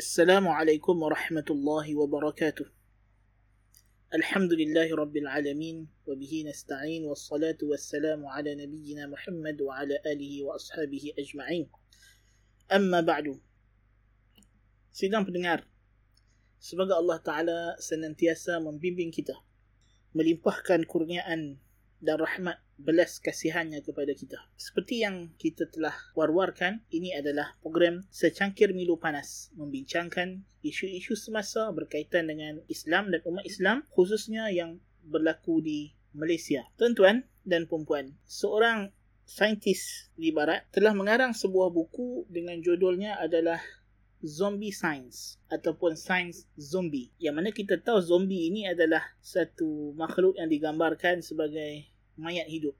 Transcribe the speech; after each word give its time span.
السلام 0.00 0.48
عليكم 0.48 1.02
ورحمة 1.02 1.44
الله 1.50 1.86
وبركاته. 1.92 2.64
الحمد 4.16 4.52
لله 4.52 4.88
رب 4.96 5.16
العالمين 5.16 5.76
وبه 6.08 6.32
نستعين 6.48 7.04
والصلاة 7.04 7.60
والسلام 7.60 8.24
على 8.24 8.56
نبينا 8.56 9.12
محمد 9.12 9.60
وعلى 9.60 10.00
آله 10.08 10.32
وأصحابه 10.48 11.04
أجمعين. 11.20 11.68
أما 12.72 13.04
بعد 13.04 13.36
Sidang 14.88 15.28
pendengar. 15.28 15.68
Semoga 16.56 16.96
Allah 16.96 17.20
Ta'ala 17.20 17.60
senantiasa 17.76 18.56
membimbing 18.56 19.12
kita 19.12 19.36
Melimpahkan 20.16 20.88
kurniaan 20.88 21.60
dan 22.00 22.16
rahmat 22.16 22.56
belas 22.80 23.20
kasihannya 23.20 23.84
kepada 23.84 24.16
kita. 24.16 24.40
Seperti 24.56 25.04
yang 25.04 25.36
kita 25.36 25.68
telah 25.68 25.92
war-warkan, 26.16 26.80
ini 26.88 27.12
adalah 27.12 27.54
program 27.60 28.00
Secangkir 28.08 28.72
Milu 28.72 28.96
Panas 28.96 29.52
membincangkan 29.54 30.42
isu-isu 30.64 31.16
semasa 31.16 31.68
berkaitan 31.76 32.32
dengan 32.32 32.64
Islam 32.72 33.12
dan 33.12 33.20
umat 33.28 33.44
Islam 33.44 33.84
khususnya 33.92 34.48
yang 34.48 34.80
berlaku 35.04 35.60
di 35.60 35.92
Malaysia. 36.16 36.66
Tuan-tuan 36.80 37.28
dan 37.44 37.68
puan 37.68 38.16
seorang 38.26 38.92
saintis 39.24 40.10
di 40.18 40.34
barat 40.34 40.66
telah 40.74 40.90
mengarang 40.90 41.30
sebuah 41.30 41.70
buku 41.70 42.26
dengan 42.26 42.58
judulnya 42.58 43.14
adalah 43.22 43.62
zombie 44.20 44.74
science 44.74 45.40
ataupun 45.48 45.96
science 45.96 46.44
zombie. 46.58 47.14
Yang 47.16 47.34
mana 47.34 47.50
kita 47.54 47.80
tahu 47.80 48.02
zombie 48.04 48.50
ini 48.52 48.68
adalah 48.68 49.00
satu 49.22 49.96
makhluk 49.96 50.36
yang 50.36 50.50
digambarkan 50.50 51.24
sebagai 51.24 51.88
mayat 52.20 52.46
hidup. 52.46 52.76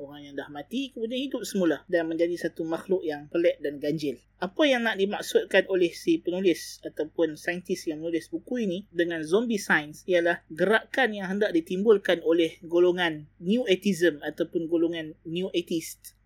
Orang 0.00 0.24
yang 0.24 0.34
dah 0.34 0.48
mati 0.48 0.90
kemudian 0.90 1.28
hidup 1.28 1.44
semula 1.44 1.84
dan 1.86 2.08
menjadi 2.08 2.34
satu 2.48 2.64
makhluk 2.64 3.04
yang 3.04 3.28
pelik 3.28 3.60
dan 3.60 3.76
ganjil. 3.78 4.16
Apa 4.40 4.64
yang 4.66 4.88
nak 4.88 4.98
dimaksudkan 4.98 5.68
oleh 5.68 5.92
si 5.92 6.18
penulis 6.18 6.80
ataupun 6.82 7.36
saintis 7.38 7.86
yang 7.86 8.00
menulis 8.00 8.32
buku 8.32 8.66
ini 8.66 8.88
dengan 8.90 9.22
zombie 9.22 9.60
science 9.60 10.02
ialah 10.08 10.42
gerakan 10.50 11.12
yang 11.14 11.28
hendak 11.30 11.52
ditimbulkan 11.54 12.24
oleh 12.24 12.56
golongan 12.64 13.28
new 13.38 13.62
atheism 13.68 14.18
ataupun 14.24 14.66
golongan 14.66 15.14
new 15.28 15.52
atheist 15.52 16.16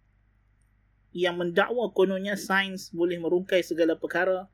yang 1.16 1.40
mendakwa 1.40 1.88
kononnya 1.96 2.36
sains 2.36 2.92
boleh 2.92 3.16
merungkai 3.16 3.64
segala 3.64 3.96
perkara 3.96 4.52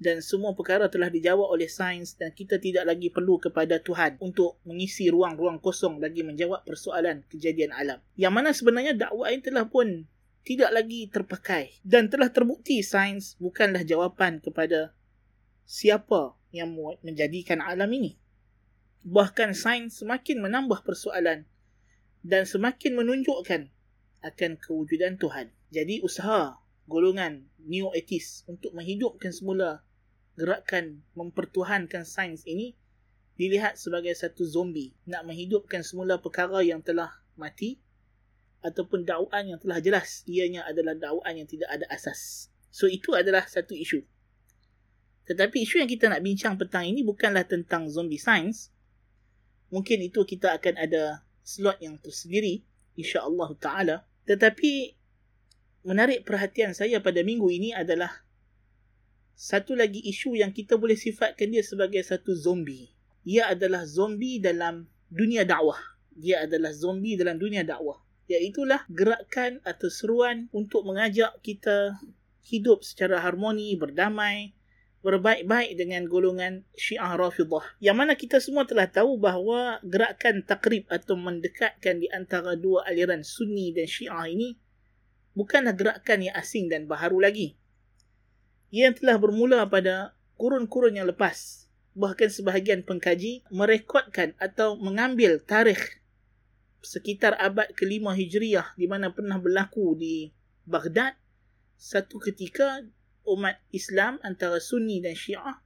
dan 0.00 0.24
semua 0.24 0.56
perkara 0.56 0.88
telah 0.88 1.12
dijawab 1.12 1.52
oleh 1.52 1.68
sains 1.68 2.16
dan 2.16 2.32
kita 2.32 2.56
tidak 2.56 2.88
lagi 2.88 3.12
perlu 3.12 3.36
kepada 3.36 3.84
Tuhan 3.84 4.16
untuk 4.24 4.56
mengisi 4.64 5.12
ruang-ruang 5.12 5.60
kosong 5.60 6.00
bagi 6.00 6.24
menjawab 6.24 6.64
persoalan 6.64 7.28
kejadian 7.28 7.76
alam. 7.76 8.00
Yang 8.16 8.32
mana 8.32 8.50
sebenarnya 8.56 8.96
dakwah 8.96 9.28
ini 9.28 9.44
telah 9.44 9.68
pun 9.68 10.08
tidak 10.40 10.72
lagi 10.72 11.04
terpakai 11.12 11.84
dan 11.84 12.08
telah 12.08 12.32
terbukti 12.32 12.80
sains 12.80 13.36
bukanlah 13.36 13.84
jawapan 13.84 14.40
kepada 14.40 14.96
siapa 15.68 16.32
yang 16.48 16.72
menjadikan 17.04 17.60
alam 17.60 17.92
ini. 17.92 18.16
Bahkan 19.04 19.52
sains 19.52 20.00
semakin 20.00 20.40
menambah 20.40 20.80
persoalan 20.80 21.44
dan 22.24 22.42
semakin 22.48 22.96
menunjukkan 22.96 23.68
akan 24.24 24.50
kewujudan 24.64 25.20
Tuhan. 25.20 25.52
Jadi 25.68 26.00
usaha 26.00 26.56
golongan 26.88 27.44
New 27.60 27.92
Atheist 27.92 28.48
untuk 28.48 28.72
menghidupkan 28.72 29.30
semula 29.30 29.84
gerakan 30.38 31.02
mempertuhankan 31.14 32.06
sains 32.06 32.46
ini 32.46 32.74
dilihat 33.40 33.80
sebagai 33.80 34.12
satu 34.12 34.44
zombie 34.44 34.92
nak 35.08 35.24
menghidupkan 35.24 35.80
semula 35.80 36.20
perkara 36.20 36.60
yang 36.60 36.84
telah 36.84 37.08
mati 37.40 37.80
ataupun 38.60 39.08
dakwaan 39.08 39.48
yang 39.48 39.58
telah 39.60 39.80
jelas 39.80 40.20
ianya 40.28 40.64
adalah 40.68 40.92
dakwaan 40.92 41.40
yang 41.40 41.48
tidak 41.48 41.72
ada 41.72 41.88
asas. 41.88 42.52
So 42.68 42.86
itu 42.86 43.16
adalah 43.16 43.48
satu 43.48 43.72
isu. 43.72 44.04
Tetapi 45.24 45.64
isu 45.64 45.80
yang 45.80 45.90
kita 45.90 46.12
nak 46.12 46.20
bincang 46.20 46.60
petang 46.60 46.84
ini 46.84 47.00
bukanlah 47.00 47.48
tentang 47.48 47.88
zombie 47.88 48.20
science. 48.20 48.68
Mungkin 49.72 50.02
itu 50.04 50.26
kita 50.26 50.58
akan 50.58 50.76
ada 50.76 51.24
slot 51.40 51.80
yang 51.80 51.96
tersendiri 51.96 52.66
insya-Allah 52.98 53.48
taala. 53.56 53.96
Tetapi 54.28 55.00
menarik 55.86 56.28
perhatian 56.28 56.76
saya 56.76 57.00
pada 57.00 57.24
minggu 57.24 57.48
ini 57.48 57.72
adalah 57.72 58.22
satu 59.40 59.72
lagi 59.72 60.04
isu 60.04 60.36
yang 60.36 60.52
kita 60.52 60.76
boleh 60.76 61.00
sifatkan 61.00 61.48
dia 61.48 61.64
sebagai 61.64 62.04
satu 62.04 62.36
zombie. 62.36 62.92
Ia 63.24 63.56
adalah 63.56 63.88
zombie 63.88 64.36
dalam 64.36 64.84
dunia 65.08 65.48
dakwah. 65.48 65.80
Dia 66.12 66.44
adalah 66.44 66.76
zombie 66.76 67.16
dalam 67.16 67.40
dunia 67.40 67.64
dakwah. 67.64 67.96
Iaitulah 68.28 68.84
gerakan 68.92 69.64
atau 69.64 69.88
seruan 69.88 70.52
untuk 70.52 70.84
mengajak 70.84 71.40
kita 71.40 71.96
hidup 72.52 72.84
secara 72.84 73.24
harmoni, 73.24 73.80
berdamai, 73.80 74.52
berbaik-baik 75.00 75.72
dengan 75.72 76.04
golongan 76.04 76.68
Syiah 76.76 77.16
Rafidah. 77.16 77.80
Yang 77.80 77.96
mana 77.96 78.12
kita 78.20 78.44
semua 78.44 78.68
telah 78.68 78.92
tahu 78.92 79.16
bahawa 79.16 79.80
gerakan 79.80 80.44
takrib 80.44 80.84
atau 80.92 81.16
mendekatkan 81.16 81.96
di 81.96 82.12
antara 82.12 82.60
dua 82.60 82.84
aliran 82.84 83.24
Sunni 83.24 83.72
dan 83.72 83.88
Syiah 83.88 84.28
ini 84.28 84.60
bukanlah 85.32 85.72
gerakan 85.72 86.28
yang 86.28 86.36
asing 86.36 86.68
dan 86.68 86.84
baharu 86.84 87.24
lagi 87.24 87.59
yang 88.70 88.94
telah 88.94 89.18
bermula 89.18 89.66
pada 89.66 90.14
kurun-kurun 90.38 90.96
yang 90.96 91.10
lepas. 91.10 91.66
Bahkan 91.98 92.30
sebahagian 92.30 92.86
pengkaji 92.86 93.44
merekodkan 93.50 94.38
atau 94.38 94.78
mengambil 94.78 95.42
tarikh 95.42 96.00
sekitar 96.80 97.36
abad 97.36 97.68
ke-5 97.76 98.14
Hijriah 98.16 98.72
di 98.78 98.86
mana 98.88 99.12
pernah 99.12 99.36
berlaku 99.36 99.98
di 99.98 100.32
Baghdad. 100.64 101.18
Satu 101.76 102.22
ketika 102.22 102.80
umat 103.26 103.58
Islam 103.74 104.22
antara 104.22 104.62
Sunni 104.62 105.02
dan 105.02 105.18
Syiah 105.18 105.60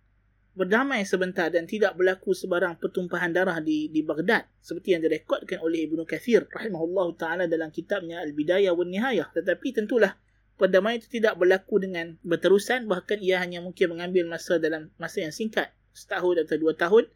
berdamai 0.55 1.03
sebentar 1.03 1.51
dan 1.51 1.67
tidak 1.67 1.99
berlaku 1.99 2.31
sebarang 2.31 2.79
pertumpahan 2.79 3.35
darah 3.35 3.59
di 3.59 3.91
di 3.91 4.01
Baghdad. 4.07 4.47
Seperti 4.63 4.95
yang 4.95 5.03
direkodkan 5.03 5.59
oleh 5.61 5.85
Ibnu 5.91 6.07
Kathir 6.07 6.47
rahimahullahu 6.47 7.19
taala 7.19 7.51
dalam 7.51 7.75
kitabnya 7.75 8.23
Al-Bidayah 8.23 8.73
wan 8.73 8.91
Nihayah. 8.91 9.29
Tetapi 9.35 9.75
tentulah 9.75 10.15
perdamaian 10.57 10.99
itu 10.99 11.09
tidak 11.21 11.39
berlaku 11.39 11.83
dengan 11.83 12.17
berterusan. 12.23 12.87
Bahkan 12.87 13.21
ia 13.21 13.41
hanya 13.43 13.61
mungkin 13.61 13.95
mengambil 13.97 14.27
masa 14.27 14.57
dalam 14.59 14.91
masa 14.97 15.25
yang 15.25 15.35
singkat. 15.35 15.73
Setahun 15.95 16.47
atau 16.47 16.57
dua 16.59 16.75
tahun. 16.75 17.07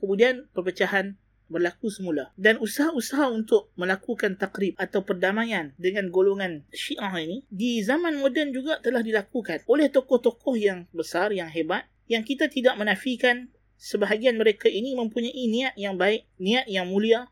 Kemudian 0.00 0.50
perpecahan 0.50 1.16
berlaku 1.52 1.92
semula. 1.92 2.32
Dan 2.40 2.56
usaha-usaha 2.64 3.28
untuk 3.28 3.68
melakukan 3.76 4.40
takrib 4.40 4.72
atau 4.80 5.04
perdamaian 5.04 5.76
dengan 5.76 6.08
golongan 6.08 6.64
Syiah 6.72 7.12
ini 7.20 7.44
di 7.52 7.84
zaman 7.84 8.16
moden 8.16 8.56
juga 8.56 8.80
telah 8.80 9.04
dilakukan 9.04 9.68
oleh 9.68 9.92
tokoh-tokoh 9.92 10.56
yang 10.56 10.88
besar 10.96 11.28
yang 11.36 11.52
hebat 11.52 11.84
yang 12.08 12.24
kita 12.24 12.48
tidak 12.48 12.74
menafikan 12.80 13.52
sebahagian 13.76 14.40
mereka 14.40 14.72
ini 14.72 14.96
mempunyai 14.96 15.44
niat 15.52 15.74
yang 15.76 16.00
baik 16.00 16.24
niat 16.40 16.66
yang 16.66 16.88
mulia. 16.88 17.28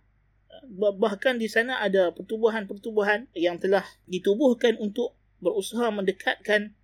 Bahkan 0.77 1.41
di 1.41 1.49
sana 1.49 1.81
ada 1.81 2.13
pertubuhan-pertubuhan 2.13 3.33
yang 3.33 3.57
telah 3.57 3.83
ditubuhkan 4.05 4.77
untuk 4.77 5.17
berusaha 5.41 5.89
mendekatkan 5.91 6.77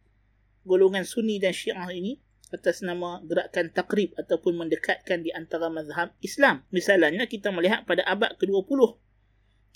golongan 0.67 1.06
Sunni 1.06 1.39
dan 1.39 1.55
Syiah 1.55 1.89
ini 1.93 2.19
atas 2.50 2.83
nama 2.83 3.21
gerakan 3.22 3.71
takrib 3.71 4.17
ataupun 4.17 4.56
mendekatkan 4.56 5.22
di 5.22 5.31
antara 5.34 5.69
mazhab 5.69 6.15
Islam. 6.22 6.62
Misalnya 6.72 7.27
kita 7.28 7.53
melihat 7.53 7.84
pada 7.84 8.03
abad 8.06 8.34
ke-20 8.39 8.81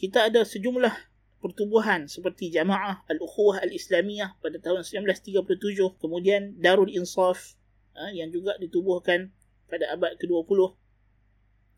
kita 0.01 0.33
ada 0.33 0.41
sejumlah 0.49 0.97
pertubuhan 1.45 2.09
seperti 2.09 2.49
Jamaah 2.49 3.05
Al-Ukhuwah 3.09 3.61
Al-Islamiyah 3.65 4.41
pada 4.41 4.57
tahun 4.61 4.81
1937 4.81 6.01
kemudian 6.01 6.57
Darul 6.57 6.89
Insaf 6.93 7.57
ha, 7.97 8.09
yang 8.13 8.33
juga 8.33 8.57
ditubuhkan 8.57 9.29
pada 9.69 9.93
abad 9.93 10.17
ke-20 10.21 10.80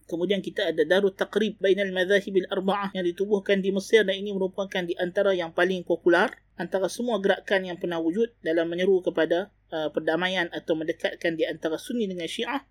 Kemudian 0.06 0.42
kita 0.44 0.74
ada 0.74 0.82
Darut 0.84 1.14
Taqrib 1.14 1.56
Bainal 1.62 1.90
Mazahib 1.94 2.42
Al-Arba'ah 2.46 2.92
yang 2.92 3.06
ditubuhkan 3.06 3.62
di 3.62 3.70
Mesir 3.70 4.02
dan 4.02 4.18
ini 4.18 4.34
merupakan 4.34 4.82
di 4.82 4.92
antara 4.98 5.32
yang 5.32 5.54
paling 5.54 5.86
popular 5.86 6.42
antara 6.60 6.86
semua 6.86 7.18
gerakan 7.18 7.66
yang 7.66 7.78
pernah 7.80 7.98
wujud 7.98 8.30
dalam 8.44 8.68
menyeru 8.68 9.00
kepada 9.00 9.50
uh, 9.72 9.88
perdamaian 9.90 10.52
atau 10.52 10.76
mendekatkan 10.76 11.34
di 11.34 11.48
antara 11.48 11.80
Sunni 11.80 12.04
dengan 12.06 12.28
Syiah. 12.28 12.62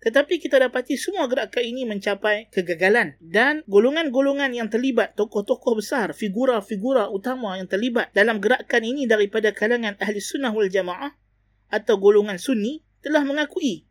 Tetapi 0.00 0.40
kita 0.40 0.56
dapati 0.56 0.96
semua 0.96 1.28
gerakan 1.28 1.60
ini 1.60 1.84
mencapai 1.84 2.48
kegagalan 2.48 3.20
dan 3.20 3.60
golongan-golongan 3.68 4.48
yang 4.56 4.72
terlibat, 4.72 5.12
tokoh-tokoh 5.12 5.76
besar, 5.76 6.16
figura-figura 6.16 7.12
utama 7.12 7.60
yang 7.60 7.68
terlibat 7.68 8.08
dalam 8.16 8.40
gerakan 8.40 8.80
ini 8.80 9.04
daripada 9.04 9.52
kalangan 9.52 10.00
Ahli 10.00 10.24
Sunnah 10.24 10.56
wal 10.56 10.72
Jamaah 10.72 11.12
atau 11.68 12.00
golongan 12.00 12.40
Sunni 12.40 12.80
telah 13.04 13.28
mengakui 13.28 13.84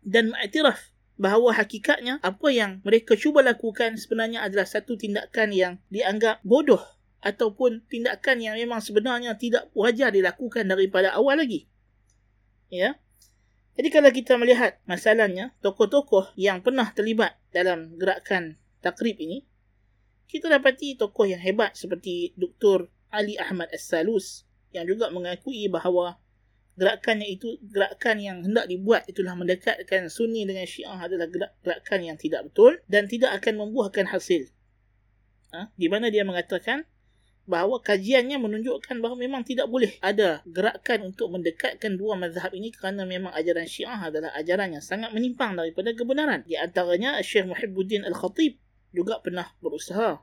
dan 0.00 0.32
mengiktiraf 0.32 0.89
bahawa 1.20 1.52
hakikatnya 1.52 2.16
apa 2.24 2.48
yang 2.48 2.80
mereka 2.80 3.12
cuba 3.12 3.44
lakukan 3.44 4.00
sebenarnya 4.00 4.40
adalah 4.40 4.64
satu 4.64 4.96
tindakan 4.96 5.52
yang 5.52 5.76
dianggap 5.92 6.40
bodoh 6.40 6.80
ataupun 7.20 7.84
tindakan 7.92 8.40
yang 8.40 8.56
memang 8.56 8.80
sebenarnya 8.80 9.36
tidak 9.36 9.68
wajar 9.76 10.08
dilakukan 10.08 10.64
daripada 10.64 11.12
awal 11.12 11.36
lagi. 11.36 11.68
Ya. 12.72 12.96
Jadi 13.76 13.88
kalau 13.92 14.08
kita 14.08 14.40
melihat 14.40 14.80
masalahnya 14.88 15.52
tokoh-tokoh 15.60 16.32
yang 16.40 16.64
pernah 16.64 16.88
terlibat 16.96 17.36
dalam 17.52 18.00
gerakan 18.00 18.56
takrib 18.80 19.20
ini 19.20 19.44
kita 20.24 20.48
dapati 20.48 20.96
tokoh 20.96 21.28
yang 21.28 21.42
hebat 21.42 21.76
seperti 21.76 22.32
Dr. 22.40 22.88
Ali 23.12 23.36
Ahmad 23.36 23.68
As-Salus 23.76 24.48
yang 24.72 24.88
juga 24.88 25.12
mengakui 25.12 25.68
bahawa 25.68 26.16
gerakannya 26.80 27.28
itu 27.28 27.60
gerakan 27.60 28.16
yang 28.24 28.40
hendak 28.40 28.64
dibuat 28.64 29.04
itulah 29.04 29.36
mendekatkan 29.36 30.08
sunni 30.08 30.48
dengan 30.48 30.64
syiah 30.64 30.96
adalah 30.96 31.28
gerakan 31.60 32.00
yang 32.00 32.16
tidak 32.16 32.48
betul 32.48 32.80
dan 32.88 33.04
tidak 33.04 33.36
akan 33.36 33.60
membuahkan 33.60 34.08
hasil. 34.08 34.48
Ha? 35.52 35.68
Di 35.76 35.92
mana 35.92 36.08
dia 36.08 36.24
mengatakan 36.24 36.88
bahawa 37.44 37.84
kajiannya 37.84 38.40
menunjukkan 38.40 38.96
bahawa 39.04 39.20
memang 39.20 39.44
tidak 39.44 39.68
boleh 39.68 39.92
ada 40.00 40.40
gerakan 40.48 41.12
untuk 41.12 41.28
mendekatkan 41.28 42.00
dua 42.00 42.16
mazhab 42.16 42.48
ini 42.56 42.72
kerana 42.72 43.04
memang 43.04 43.36
ajaran 43.36 43.68
syiah 43.68 44.00
adalah 44.00 44.32
ajaran 44.40 44.72
yang 44.72 44.84
sangat 44.84 45.12
menyimpang 45.12 45.60
daripada 45.60 45.92
kebenaran. 45.92 46.48
Di 46.48 46.56
antaranya 46.56 47.20
Syekh 47.20 47.44
Muhibbuddin 47.44 48.08
Al-Khatib 48.08 48.56
juga 48.96 49.20
pernah 49.20 49.52
berusaha 49.60 50.16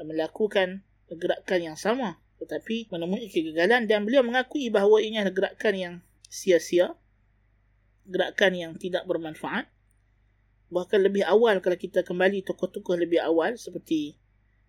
melakukan 0.00 0.88
gerakan 1.12 1.60
yang 1.60 1.76
sama 1.76 2.16
tetapi 2.36 2.92
menemui 2.92 3.32
kegagalan 3.32 3.88
dan 3.88 4.04
beliau 4.04 4.20
mengakui 4.20 4.68
bahawa 4.68 5.00
ini 5.00 5.20
adalah 5.20 5.34
gerakan 5.34 5.74
yang 5.74 5.94
sia-sia 6.28 6.92
gerakan 8.06 8.52
yang 8.54 8.72
tidak 8.76 9.08
bermanfaat 9.08 9.66
bahkan 10.68 11.00
lebih 11.00 11.22
awal 11.24 11.58
kalau 11.62 11.78
kita 11.78 12.02
kembali 12.02 12.42
tokoh-tokoh 12.42 12.98
lebih 12.98 13.22
awal 13.22 13.54
seperti 13.54 14.18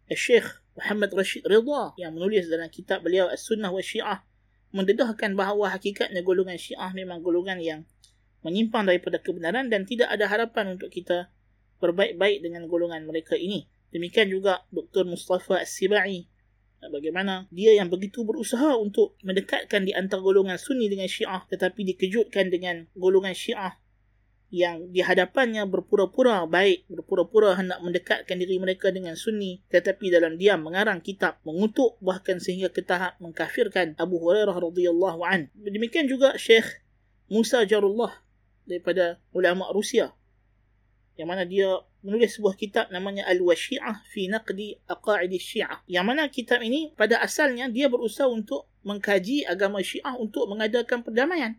Syekh 0.08 0.64
Muhammad 0.80 1.12
Rashid 1.12 1.44
Ridha 1.44 1.98
yang 2.00 2.16
menulis 2.16 2.48
dalam 2.48 2.70
kitab 2.72 3.04
beliau 3.04 3.28
As-Sunnah 3.28 3.74
wa 3.74 3.84
Syiah 3.84 4.24
mendedahkan 4.72 5.34
bahawa 5.34 5.74
hakikatnya 5.76 6.22
golongan 6.24 6.56
Syiah 6.56 6.94
memang 6.94 7.20
golongan 7.20 7.60
yang 7.60 7.82
menyimpang 8.46 8.88
daripada 8.88 9.20
kebenaran 9.20 9.68
dan 9.68 9.84
tidak 9.84 10.08
ada 10.14 10.30
harapan 10.30 10.80
untuk 10.80 10.94
kita 10.94 11.28
berbaik-baik 11.82 12.46
dengan 12.46 12.70
golongan 12.70 13.04
mereka 13.04 13.36
ini. 13.36 13.66
Demikian 13.92 14.30
juga 14.30 14.64
Dr. 14.70 15.08
Mustafa 15.08 15.64
As-Sibai 15.64 16.30
bagaimana 16.80 17.50
dia 17.50 17.74
yang 17.74 17.90
begitu 17.90 18.22
berusaha 18.22 18.78
untuk 18.78 19.18
mendekatkan 19.26 19.84
di 19.84 19.92
antara 19.98 20.22
golongan 20.22 20.62
Sunni 20.62 20.88
dengan 20.88 21.10
Syiah 21.10 21.44
tetapi 21.50 21.82
dikejutkan 21.94 22.54
dengan 22.54 22.86
golongan 22.94 23.34
Syiah 23.34 23.76
yang 24.48 24.96
di 24.96 25.04
hadapannya 25.04 25.68
berpura-pura 25.68 26.48
baik, 26.48 26.88
berpura-pura 26.88 27.60
hendak 27.60 27.84
mendekatkan 27.84 28.40
diri 28.40 28.56
mereka 28.64 28.96
dengan 28.96 29.20
sunni 29.20 29.60
tetapi 29.68 30.08
dalam 30.08 30.40
diam 30.40 30.64
mengarang 30.64 31.04
kitab, 31.04 31.44
mengutuk 31.44 32.00
bahkan 32.00 32.40
sehingga 32.40 32.72
ke 32.72 32.80
tahap 32.80 33.20
mengkafirkan 33.20 34.00
Abu 34.00 34.24
Hurairah 34.24 34.56
radhiyallahu 34.56 35.20
an. 35.28 35.52
Demikian 35.52 36.08
juga 36.08 36.40
Syekh 36.40 36.80
Musa 37.28 37.68
Jarullah 37.68 38.24
daripada 38.64 39.20
ulama 39.36 39.68
Rusia 39.76 40.16
yang 41.20 41.28
mana 41.28 41.44
dia 41.44 41.82
menulis 42.06 42.38
sebuah 42.38 42.56
kitab 42.56 42.90
namanya 42.94 43.26
Al-Wasyi'ah 43.30 44.06
fi 44.10 44.30
Naqdi 44.30 44.78
Aqaid 44.86 45.34
Syiah. 45.38 45.82
Yang 45.90 46.06
mana 46.06 46.24
kitab 46.30 46.60
ini 46.62 46.94
pada 46.94 47.20
asalnya 47.22 47.68
dia 47.68 47.90
berusaha 47.90 48.30
untuk 48.30 48.70
mengkaji 48.86 49.44
agama 49.46 49.82
Syiah 49.82 50.16
untuk 50.16 50.46
mengadakan 50.48 51.02
perdamaian. 51.02 51.58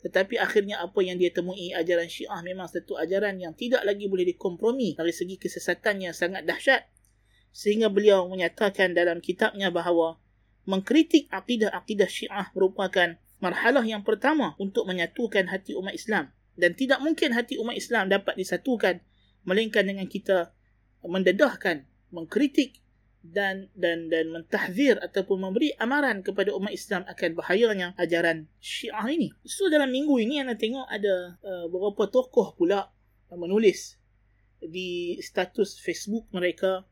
Tetapi 0.00 0.40
akhirnya 0.40 0.80
apa 0.80 0.96
yang 1.04 1.20
dia 1.20 1.28
temui 1.28 1.76
ajaran 1.76 2.08
syiah 2.08 2.40
memang 2.40 2.64
satu 2.72 2.96
ajaran 2.96 3.36
yang 3.36 3.52
tidak 3.52 3.84
lagi 3.84 4.08
boleh 4.08 4.24
dikompromi 4.24 4.96
dari 4.96 5.12
segi 5.12 5.36
kesesatan 5.36 6.00
yang 6.00 6.16
sangat 6.16 6.48
dahsyat. 6.48 6.88
Sehingga 7.52 7.92
beliau 7.92 8.24
menyatakan 8.24 8.96
dalam 8.96 9.20
kitabnya 9.20 9.68
bahawa 9.68 10.16
mengkritik 10.64 11.28
akidah-akidah 11.28 12.08
syiah 12.08 12.48
merupakan 12.56 13.20
marhalah 13.44 13.84
yang 13.84 14.00
pertama 14.00 14.56
untuk 14.56 14.88
menyatukan 14.88 15.52
hati 15.52 15.76
umat 15.76 15.92
Islam. 15.92 16.32
Dan 16.56 16.72
tidak 16.76 17.04
mungkin 17.04 17.36
hati 17.36 17.60
umat 17.60 17.76
Islam 17.76 18.08
dapat 18.08 18.40
disatukan 18.40 19.04
melainkan 19.44 19.86
dengan 19.86 20.06
kita 20.06 20.52
mendedahkan, 21.04 21.88
mengkritik 22.12 22.80
dan 23.20 23.68
dan 23.76 24.08
dan 24.08 24.32
mentahzir 24.32 24.96
ataupun 24.96 25.44
memberi 25.44 25.76
amaran 25.76 26.24
kepada 26.24 26.56
umat 26.56 26.72
Islam 26.72 27.04
akan 27.04 27.36
bahayanya 27.36 27.92
ajaran 28.00 28.48
Syiah 28.64 29.04
ini. 29.12 29.28
So 29.44 29.68
dalam 29.68 29.92
minggu 29.92 30.16
ini 30.24 30.40
anda 30.40 30.56
tengok 30.56 30.88
ada 30.88 31.36
uh, 31.44 31.66
beberapa 31.68 32.08
tokoh 32.08 32.56
pula 32.56 32.88
menulis 33.36 34.00
di 34.60 35.16
status 35.20 35.80
Facebook 35.80 36.28
mereka 36.32 36.84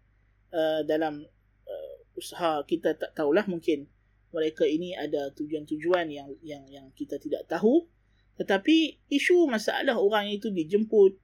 uh, 0.53 0.81
dalam 0.85 1.25
uh, 1.65 1.97
usaha 2.17 2.61
kita 2.65 2.97
tak 2.97 3.17
tahulah 3.17 3.44
mungkin 3.49 3.89
mereka 4.33 4.69
ini 4.69 4.93
ada 4.93 5.33
tujuan-tujuan 5.33 6.12
yang 6.12 6.29
yang 6.44 6.65
yang 6.69 6.87
kita 6.93 7.17
tidak 7.17 7.49
tahu 7.49 7.89
tetapi 8.37 9.01
isu 9.11 9.49
masalah 9.49 9.97
orang 9.97 10.29
itu 10.31 10.53
dijemput 10.53 11.17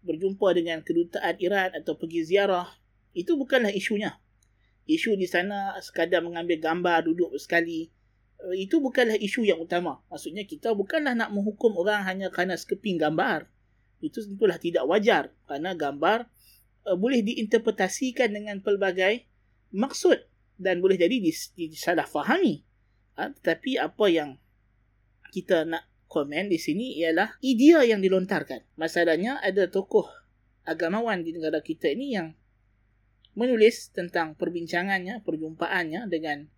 berjumpa 0.00 0.56
dengan 0.56 0.80
kedutaan 0.80 1.36
Iran 1.40 1.76
atau 1.76 1.96
pergi 1.96 2.24
ziarah 2.24 2.68
itu 3.12 3.36
bukanlah 3.36 3.72
isunya. 3.74 4.16
Isu 4.88 5.14
di 5.14 5.28
sana 5.28 5.78
sekadar 5.78 6.24
mengambil 6.24 6.58
gambar 6.58 7.06
duduk 7.06 7.36
sekali 7.38 7.90
eh, 8.40 8.56
itu 8.58 8.80
bukanlah 8.80 9.18
isu 9.18 9.46
yang 9.46 9.60
utama. 9.60 10.02
Maksudnya 10.10 10.46
kita 10.46 10.74
bukanlah 10.74 11.14
nak 11.14 11.30
menghukum 11.30 11.76
orang 11.78 12.06
hanya 12.06 12.32
kerana 12.32 12.56
sekeping 12.56 12.98
gambar. 12.98 13.46
Itu 14.00 14.24
tentulah 14.24 14.56
tidak 14.56 14.88
wajar 14.88 15.34
kerana 15.44 15.76
gambar 15.76 16.24
uh, 16.88 16.96
boleh 16.96 17.20
diinterpretasikan 17.20 18.32
dengan 18.32 18.64
pelbagai 18.64 19.28
maksud 19.76 20.16
dan 20.56 20.80
boleh 20.80 20.96
jadi 20.96 21.16
disalahfahami. 21.56 22.64
Ha, 23.20 23.28
tetapi 23.36 23.76
apa 23.76 24.06
yang 24.08 24.40
kita 25.28 25.68
nak 25.68 25.89
komen 26.10 26.50
di 26.50 26.58
sini 26.58 26.98
ialah 26.98 27.38
idea 27.46 27.86
yang 27.86 28.02
dilontarkan 28.02 28.66
masalahnya 28.74 29.38
ada 29.38 29.70
tokoh 29.70 30.10
agamawan 30.66 31.22
di 31.22 31.30
negara 31.38 31.62
kita 31.62 31.94
ini 31.94 32.18
yang 32.18 32.34
menulis 33.38 33.94
tentang 33.94 34.34
perbincangannya, 34.34 35.22
perjumpaannya 35.22 36.10
dengan 36.10 36.50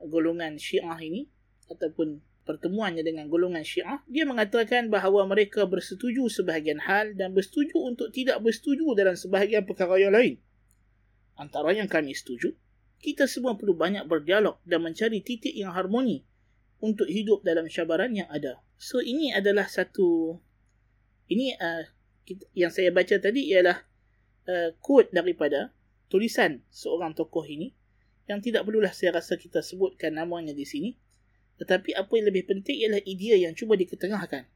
golongan 0.00 0.56
Syiah 0.56 0.96
ini 1.00 1.28
ataupun 1.68 2.20
pertemuannya 2.44 3.04
dengan 3.04 3.28
golongan 3.28 3.64
Syiah, 3.64 4.00
dia 4.08 4.24
mengatakan 4.28 4.88
bahawa 4.88 5.24
mereka 5.28 5.64
bersetuju 5.64 6.28
sebahagian 6.28 6.80
hal 6.84 7.12
dan 7.16 7.32
bersetuju 7.32 7.76
untuk 7.76 8.08
tidak 8.12 8.40
bersetuju 8.40 8.96
dalam 8.96 9.16
sebahagian 9.16 9.64
perkara 9.64 9.96
yang 10.00 10.12
lain. 10.12 10.40
Antara 11.36 11.72
yang 11.74 11.88
kami 11.88 12.14
setuju, 12.14 12.52
kita 13.00 13.28
semua 13.28 13.56
perlu 13.56 13.76
banyak 13.76 14.08
berdialog 14.08 14.60
dan 14.64 14.80
mencari 14.80 15.20
titik 15.20 15.52
yang 15.52 15.76
harmoni 15.76 16.24
untuk 16.80 17.08
hidup 17.08 17.44
dalam 17.44 17.68
syabaran 17.68 18.12
yang 18.16 18.28
ada. 18.32 18.63
So 18.78 19.00
ini 19.00 19.30
adalah 19.30 19.70
satu 19.70 20.38
ini 21.30 21.56
uh, 21.56 21.84
yang 22.52 22.72
saya 22.72 22.92
baca 22.92 23.16
tadi 23.16 23.52
ialah 23.52 23.78
uh, 24.48 24.70
quote 24.80 25.12
daripada 25.12 25.72
tulisan 26.08 26.64
seorang 26.68 27.16
tokoh 27.16 27.44
ini 27.44 27.72
yang 28.24 28.40
tidak 28.40 28.64
perlulah 28.64 28.92
saya 28.92 29.20
rasa 29.20 29.36
kita 29.36 29.60
sebutkan 29.60 30.16
namanya 30.16 30.56
di 30.56 30.64
sini. 30.64 30.96
Tetapi 31.60 31.94
apa 31.94 32.10
yang 32.18 32.26
lebih 32.32 32.50
penting 32.50 32.82
ialah 32.82 33.00
idea 33.06 33.36
yang 33.38 33.54
cuba 33.54 33.78
diketengahkan. 33.78 34.48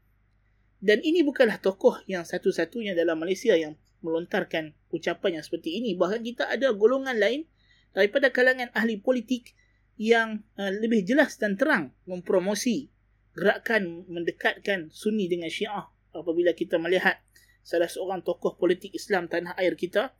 Dan 0.78 0.98
ini 1.02 1.26
bukanlah 1.26 1.58
tokoh 1.58 2.02
yang 2.06 2.22
satu-satunya 2.22 2.94
dalam 2.94 3.18
Malaysia 3.18 3.54
yang 3.54 3.74
melontarkan 4.02 4.74
ucapan 4.94 5.38
yang 5.38 5.44
seperti 5.44 5.78
ini. 5.78 5.98
Bahkan 5.98 6.22
kita 6.22 6.46
ada 6.46 6.70
golongan 6.74 7.18
lain 7.18 7.46
daripada 7.92 8.30
kalangan 8.30 8.70
ahli 8.74 8.98
politik 8.98 9.54
yang 9.98 10.46
uh, 10.54 10.70
lebih 10.70 11.02
jelas 11.02 11.34
dan 11.36 11.58
terang 11.58 11.90
mempromosi 12.06 12.94
gerakan 13.38 14.02
mendekatkan 14.10 14.90
sunni 14.90 15.30
dengan 15.30 15.46
syiah 15.46 15.86
apabila 16.10 16.50
kita 16.50 16.74
melihat 16.82 17.22
salah 17.62 17.86
seorang 17.86 18.26
tokoh 18.26 18.58
politik 18.58 18.90
Islam 18.90 19.30
tanah 19.30 19.54
air 19.54 19.78
kita 19.78 20.10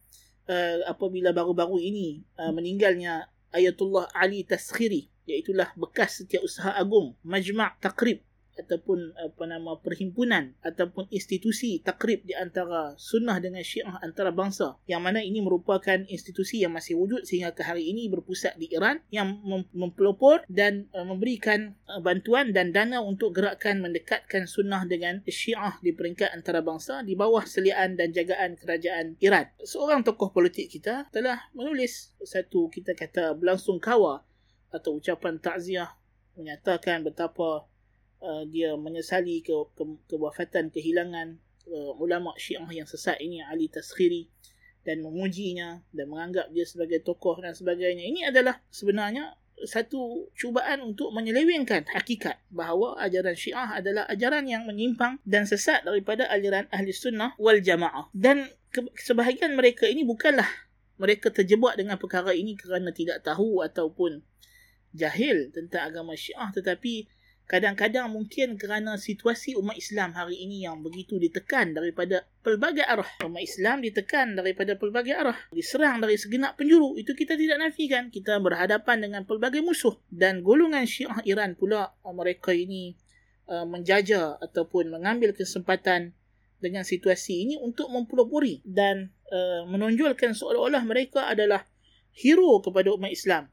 uh, 0.46 0.76
apabila 0.86 1.34
baru-baru 1.34 1.82
ini 1.82 2.22
uh, 2.38 2.54
meninggalnya 2.54 3.26
Ayatullah 3.50 4.12
Ali 4.14 4.44
Taskhiri 4.46 5.10
iaitulah 5.26 5.72
bekas 5.74 6.22
setiausaha 6.22 6.76
agung 6.76 7.16
Majma' 7.24 7.80
Takrib 7.82 8.22
ataupun 8.58 9.14
apa 9.14 9.44
nama 9.46 9.78
perhimpunan 9.78 10.58
ataupun 10.60 11.06
institusi 11.14 11.78
takrib 11.80 12.26
di 12.26 12.34
antara 12.34 12.98
sunnah 12.98 13.38
dengan 13.38 13.62
syiah 13.62 14.02
antara 14.02 14.34
bangsa 14.34 14.76
yang 14.90 15.00
mana 15.00 15.22
ini 15.22 15.38
merupakan 15.38 16.02
institusi 16.10 16.66
yang 16.66 16.74
masih 16.74 16.98
wujud 16.98 17.22
sehingga 17.22 17.54
ke 17.54 17.62
hari 17.62 17.88
ini 17.88 18.10
berpusat 18.10 18.58
di 18.58 18.68
Iran 18.74 18.98
yang 19.14 19.38
mempelopor 19.70 20.42
dan 20.50 20.90
uh, 20.92 21.06
memberikan 21.06 21.78
uh, 21.86 22.02
bantuan 22.02 22.50
dan 22.50 22.74
dana 22.74 22.98
untuk 22.98 23.38
gerakan 23.38 23.80
mendekatkan 23.80 24.50
sunnah 24.50 24.84
dengan 24.84 25.22
syiah 25.30 25.78
di 25.80 25.94
peringkat 25.94 26.34
antara 26.34 26.60
bangsa 26.60 27.06
di 27.06 27.14
bawah 27.14 27.46
seliaan 27.46 27.94
dan 27.94 28.10
jagaan 28.10 28.58
kerajaan 28.58 29.14
Iran. 29.22 29.48
Seorang 29.62 30.02
tokoh 30.02 30.34
politik 30.34 30.68
kita 30.68 31.06
telah 31.14 31.46
menulis 31.54 32.12
satu 32.20 32.66
kita 32.68 32.98
kata 32.98 33.38
berlangsung 33.38 33.78
kawa 33.78 34.26
atau 34.68 35.00
ucapan 35.00 35.40
takziah 35.40 35.88
menyatakan 36.36 37.02
betapa 37.02 37.66
uh, 38.22 38.44
dia 38.48 38.74
menyesali 38.74 39.42
ke, 39.42 39.54
ke 39.74 39.84
kewafatan 40.10 40.70
kehilangan 40.70 41.38
uh, 41.68 41.92
ulama 41.98 42.34
Syiah 42.38 42.68
yang 42.70 42.88
sesat 42.88 43.18
ini 43.22 43.42
Ali 43.44 43.70
Taskhiri 43.70 44.28
dan 44.86 45.04
memujinya 45.04 45.84
dan 45.92 46.06
menganggap 46.08 46.48
dia 46.54 46.64
sebagai 46.64 47.04
tokoh 47.04 47.38
dan 47.42 47.52
sebagainya. 47.52 48.08
Ini 48.08 48.32
adalah 48.32 48.62
sebenarnya 48.72 49.36
satu 49.66 50.30
cubaan 50.38 50.78
untuk 50.86 51.10
menyelewengkan 51.10 51.90
hakikat 51.90 52.38
bahawa 52.48 52.94
ajaran 53.02 53.34
Syiah 53.34 53.82
adalah 53.82 54.06
ajaran 54.06 54.46
yang 54.46 54.62
menyimpang 54.70 55.18
dan 55.26 55.50
sesat 55.50 55.82
daripada 55.82 56.30
aliran 56.30 56.70
Ahli 56.70 56.94
Sunnah 56.94 57.34
wal 57.42 57.58
Jamaah. 57.58 58.06
Dan 58.14 58.46
ke- 58.70 58.86
sebahagian 59.02 59.58
mereka 59.58 59.90
ini 59.90 60.06
bukanlah 60.06 60.46
mereka 60.98 61.30
terjebak 61.30 61.78
dengan 61.78 61.98
perkara 61.98 62.34
ini 62.34 62.54
kerana 62.54 62.90
tidak 62.94 63.22
tahu 63.22 63.62
ataupun 63.66 64.22
jahil 64.94 65.52
tentang 65.52 65.90
agama 65.92 66.16
Syiah 66.16 66.50
tetapi 66.50 67.06
kadang-kadang 67.48 68.12
mungkin 68.12 68.60
kerana 68.60 69.00
situasi 69.00 69.56
umat 69.56 69.80
Islam 69.80 70.12
hari 70.12 70.36
ini 70.44 70.68
yang 70.68 70.84
begitu 70.84 71.16
ditekan 71.16 71.72
daripada 71.72 72.28
pelbagai 72.44 72.84
arah. 72.84 73.08
Umat 73.24 73.40
Islam 73.40 73.80
ditekan 73.80 74.36
daripada 74.36 74.76
pelbagai 74.76 75.16
arah. 75.16 75.38
Diserang 75.48 76.04
dari 76.04 76.20
segenap 76.20 76.60
penjuru. 76.60 77.00
Itu 77.00 77.16
kita 77.16 77.40
tidak 77.40 77.56
nafikan. 77.56 78.12
Kita 78.12 78.36
berhadapan 78.38 79.00
dengan 79.00 79.24
pelbagai 79.24 79.64
musuh. 79.64 79.96
Dan 80.12 80.44
golongan 80.44 80.84
syiah 80.84 81.24
Iran 81.24 81.56
pula 81.56 81.96
mereka 82.12 82.52
ini 82.52 82.92
uh, 83.48 83.64
menjaja 83.64 84.36
ataupun 84.44 84.92
mengambil 84.92 85.32
kesempatan 85.32 86.12
dengan 86.60 86.84
situasi 86.84 87.48
ini 87.48 87.54
untuk 87.56 87.88
mempelopori 87.88 88.60
dan 88.66 89.08
uh, 89.32 89.64
menonjolkan 89.64 90.36
seolah-olah 90.36 90.84
mereka 90.84 91.32
adalah 91.32 91.64
hero 92.12 92.60
kepada 92.60 92.92
umat 92.92 93.14
Islam 93.14 93.48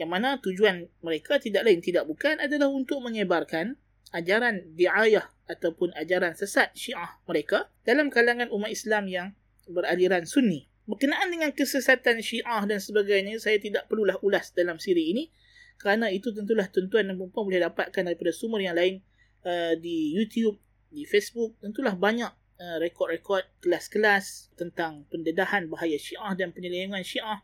yang 0.00 0.08
mana 0.08 0.40
tujuan 0.40 0.88
mereka 1.04 1.36
tidak 1.36 1.68
lain 1.68 1.84
tidak 1.84 2.08
bukan 2.08 2.40
adalah 2.40 2.72
untuk 2.72 3.04
menyebarkan 3.04 3.76
ajaran 4.16 4.72
diayah 4.72 5.28
ataupun 5.44 5.92
ajaran 5.92 6.32
sesat 6.32 6.72
syiah 6.72 7.20
mereka 7.28 7.68
dalam 7.84 8.08
kalangan 8.08 8.48
umat 8.48 8.72
Islam 8.72 9.12
yang 9.12 9.36
beraliran 9.68 10.24
sunni. 10.24 10.72
Berkenaan 10.88 11.28
dengan 11.28 11.52
kesesatan 11.52 12.24
syiah 12.24 12.64
dan 12.64 12.80
sebagainya, 12.80 13.38
saya 13.38 13.60
tidak 13.60 13.86
perlulah 13.86 14.16
ulas 14.24 14.50
dalam 14.56 14.80
siri 14.80 15.12
ini 15.12 15.28
kerana 15.76 16.08
itu 16.08 16.32
tentulah 16.32 16.68
tuan-tuan 16.68 17.12
dan 17.12 17.16
puan 17.16 17.44
boleh 17.48 17.60
dapatkan 17.60 18.02
daripada 18.04 18.32
sumber 18.32 18.60
yang 18.64 18.76
lain 18.76 19.04
uh, 19.44 19.76
di 19.76 20.16
YouTube, 20.16 20.56
di 20.88 21.04
Facebook. 21.04 21.56
Tentulah 21.60 21.92
banyak 21.96 22.32
uh, 22.60 22.76
rekod-rekod 22.80 23.44
kelas-kelas 23.64 24.56
tentang 24.56 25.04
pendedahan 25.12 25.68
bahaya 25.68 25.96
syiah 25.96 26.32
dan 26.36 26.52
penyelewengan 26.52 27.04
syiah 27.04 27.40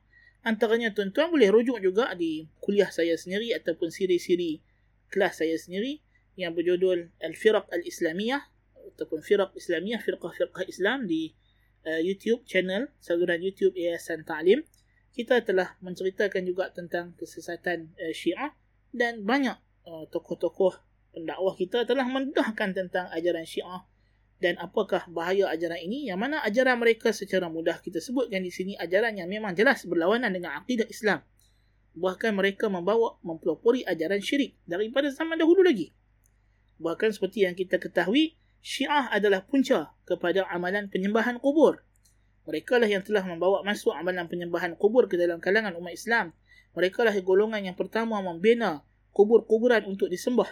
Antaranya 0.47 0.95
tuan-tuan 0.95 1.35
boleh 1.35 1.51
rujuk 1.51 1.83
juga 1.83 2.15
di 2.15 2.47
kuliah 2.63 2.87
saya 2.87 3.19
sendiri 3.19 3.51
ataupun 3.51 3.91
siri-siri 3.91 4.63
kelas 5.11 5.43
saya 5.43 5.59
sendiri 5.59 5.99
yang 6.39 6.55
berjudul 6.55 7.11
Al-Firaq 7.19 7.67
Al-Islamiyah 7.67 8.47
ataupun 8.95 9.27
Firaq 9.27 9.59
Islamiyah, 9.59 9.99
Firqah-Firqah 9.99 10.71
Islam 10.71 11.11
di 11.11 11.35
uh, 11.83 11.99
YouTube 11.99 12.47
channel, 12.47 12.87
saluran 13.03 13.43
YouTube 13.43 13.75
Yayasan 13.75 14.23
Ta'lim. 14.23 14.63
Kita 15.11 15.43
telah 15.43 15.75
menceritakan 15.83 16.47
juga 16.47 16.71
tentang 16.71 17.19
kesesatan 17.19 17.91
uh, 17.99 18.15
Syiah 18.15 18.55
dan 18.95 19.27
banyak 19.27 19.59
uh, 19.83 20.07
tokoh-tokoh 20.15 20.79
pendakwah 21.11 21.59
kita 21.59 21.83
telah 21.83 22.07
mendahkan 22.07 22.71
tentang 22.71 23.11
ajaran 23.11 23.43
Syiah 23.43 23.83
dan 24.47 24.63
apakah 24.63 25.03
bahaya 25.11 25.51
ajaran 25.51 25.83
ini? 25.83 26.07
Yang 26.07 26.19
mana 26.23 26.39
ajaran 26.47 26.79
mereka 26.79 27.11
secara 27.11 27.51
mudah 27.51 27.83
kita 27.83 27.99
sebutkan 27.99 28.47
di 28.47 28.55
sini 28.55 28.79
ajaran 28.79 29.19
yang 29.19 29.27
memang 29.27 29.59
jelas 29.59 29.83
berlawanan 29.83 30.31
dengan 30.31 30.55
akidah 30.63 30.87
Islam. 30.87 31.19
Bahkan 31.99 32.31
mereka 32.31 32.71
membawa 32.71 33.19
mempelopori 33.27 33.83
ajaran 33.83 34.23
syirik 34.23 34.55
daripada 34.63 35.11
zaman 35.11 35.35
dahulu 35.35 35.67
lagi. 35.67 35.91
Bahkan 36.79 37.11
seperti 37.11 37.43
yang 37.43 37.59
kita 37.59 37.83
ketahui 37.83 38.39
syiah 38.63 39.11
adalah 39.11 39.43
punca 39.43 39.91
kepada 40.07 40.47
amalan 40.47 40.87
penyembahan 40.87 41.43
kubur. 41.43 41.83
Mereka 42.47 42.79
lah 42.79 42.87
yang 42.87 43.03
telah 43.03 43.27
membawa 43.27 43.67
masuk 43.67 43.99
amalan 43.99 44.31
penyembahan 44.31 44.79
kubur 44.79 45.11
ke 45.11 45.19
dalam 45.19 45.43
kalangan 45.43 45.75
umat 45.75 45.91
Islam. 45.91 46.31
Mereka 46.79 47.03
lah 47.03 47.19
golongan 47.19 47.67
yang 47.67 47.75
pertama 47.75 48.23
membina 48.23 48.87
kubur-kuburan 49.11 49.91
untuk 49.91 50.07
disembah. 50.07 50.47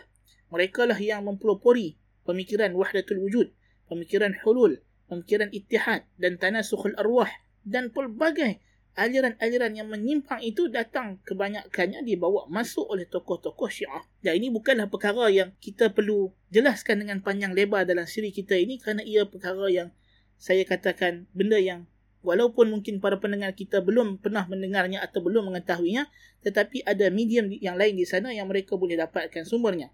Mereka 0.50 0.82
lah 0.82 0.98
yang 0.98 1.22
mempelopori 1.30 1.94
pemikiran 2.26 2.74
wahdatul 2.74 3.22
wujud 3.22 3.54
pemikiran 3.90 4.34
hulul, 4.42 4.80
pemikiran 5.10 5.52
ittihad 5.52 6.08
dan 6.16 6.40
tanasukhul 6.40 6.96
arwah 6.96 7.30
dan 7.64 7.88
pelbagai 7.92 8.60
aliran-aliran 8.94 9.74
yang 9.74 9.90
menyimpang 9.90 10.38
itu 10.38 10.70
datang 10.70 11.18
kebanyakannya 11.26 12.06
dibawa 12.06 12.46
masuk 12.46 12.86
oleh 12.86 13.04
tokoh-tokoh 13.10 13.66
syiah. 13.66 14.06
Dan 14.22 14.38
ini 14.38 14.54
bukanlah 14.54 14.86
perkara 14.86 15.26
yang 15.34 15.50
kita 15.58 15.90
perlu 15.90 16.30
jelaskan 16.54 17.02
dengan 17.02 17.18
panjang 17.18 17.50
lebar 17.50 17.82
dalam 17.82 18.06
siri 18.06 18.30
kita 18.30 18.54
ini 18.54 18.78
kerana 18.78 19.02
ia 19.02 19.26
perkara 19.26 19.66
yang 19.66 19.90
saya 20.38 20.62
katakan 20.62 21.26
benda 21.34 21.58
yang 21.58 21.90
walaupun 22.22 22.70
mungkin 22.70 23.02
para 23.02 23.18
pendengar 23.18 23.52
kita 23.52 23.82
belum 23.82 24.22
pernah 24.22 24.46
mendengarnya 24.46 25.02
atau 25.02 25.20
belum 25.20 25.52
mengetahuinya 25.52 26.08
tetapi 26.40 26.86
ada 26.86 27.10
medium 27.12 27.50
yang 27.52 27.74
lain 27.74 27.98
di 27.98 28.06
sana 28.06 28.30
yang 28.30 28.46
mereka 28.46 28.78
boleh 28.78 28.94
dapatkan 28.94 29.42
sumbernya. 29.42 29.90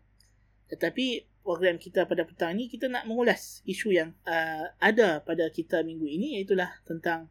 Tetapi 0.68 1.29
program 1.50 1.82
kita 1.82 2.06
pada 2.06 2.22
petang 2.22 2.54
ini 2.54 2.70
kita 2.70 2.86
nak 2.86 3.10
mengulas 3.10 3.58
isu 3.66 3.90
yang 3.90 4.14
uh, 4.22 4.70
ada 4.78 5.18
pada 5.18 5.50
kita 5.50 5.82
minggu 5.82 6.06
ini 6.06 6.38
iaitu 6.38 6.54
tentang 6.86 7.26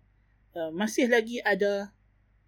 uh, 0.59 0.67
masih 0.75 1.07
lagi 1.07 1.39
ada 1.39 1.95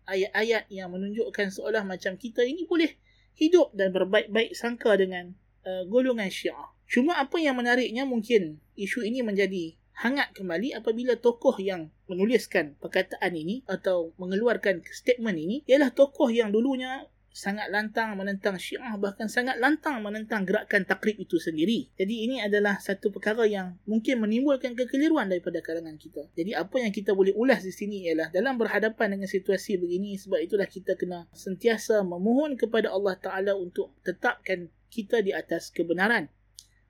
ayat-ayat 0.04 0.68
yang 0.68 0.92
menunjukkan 0.92 1.48
seolah 1.48 1.88
macam 1.88 2.20
kita 2.20 2.44
ini 2.44 2.68
boleh 2.68 2.92
hidup 3.40 3.72
dan 3.72 3.96
berbaik-baik 3.96 4.52
sangka 4.52 5.00
dengan 5.00 5.32
uh, 5.64 5.88
golongan 5.88 6.28
syiah. 6.28 6.76
Cuma 6.92 7.16
apa 7.16 7.40
yang 7.40 7.56
menariknya 7.56 8.04
mungkin 8.04 8.60
isu 8.76 9.08
ini 9.08 9.24
menjadi 9.24 9.80
hangat 10.04 10.36
kembali 10.36 10.76
apabila 10.76 11.16
tokoh 11.16 11.56
yang 11.56 11.88
menuliskan 12.12 12.76
perkataan 12.84 13.32
ini 13.32 13.64
atau 13.64 14.12
mengeluarkan 14.20 14.84
statement 14.92 15.40
ini 15.40 15.64
ialah 15.72 15.96
tokoh 15.96 16.28
yang 16.28 16.52
dulunya 16.52 17.08
sangat 17.32 17.72
lantang 17.72 18.20
menentang 18.20 18.60
syiah 18.60 19.00
bahkan 19.00 19.32
sangat 19.32 19.56
lantang 19.58 20.04
menentang 20.04 20.44
gerakan 20.44 20.84
takrib 20.84 21.16
itu 21.16 21.40
sendiri. 21.40 21.88
Jadi 21.96 22.28
ini 22.28 22.44
adalah 22.44 22.78
satu 22.78 23.08
perkara 23.10 23.48
yang 23.48 23.80
mungkin 23.88 24.20
menimbulkan 24.20 24.76
kekeliruan 24.76 25.32
daripada 25.32 25.64
kalangan 25.64 25.96
kita. 25.96 26.28
Jadi 26.36 26.52
apa 26.52 26.84
yang 26.84 26.92
kita 26.92 27.16
boleh 27.16 27.32
ulas 27.34 27.64
di 27.64 27.72
sini 27.72 28.12
ialah 28.12 28.30
dalam 28.36 28.60
berhadapan 28.60 29.16
dengan 29.16 29.32
situasi 29.32 29.80
begini 29.80 30.20
sebab 30.20 30.44
itulah 30.44 30.68
kita 30.68 31.00
kena 31.00 31.26
sentiasa 31.32 32.04
memohon 32.04 32.60
kepada 32.60 32.92
Allah 32.92 33.16
Ta'ala 33.16 33.56
untuk 33.56 33.96
tetapkan 34.04 34.68
kita 34.92 35.24
di 35.24 35.32
atas 35.32 35.72
kebenaran. 35.72 36.28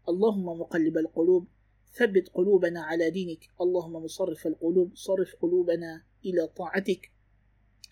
Allahumma 0.09 0.57
muqallibal 0.57 1.13
qulub 1.13 1.45
thabbit 1.93 2.33
qulubana 2.33 2.89
ala 2.89 3.05
dinik. 3.13 3.53
Allahumma 3.61 4.01
musarrifal 4.01 4.57
qulub 4.57 4.97
sarif 4.97 5.37
qulubana 5.37 6.01
ila 6.25 6.49
ta'atik. 6.49 7.13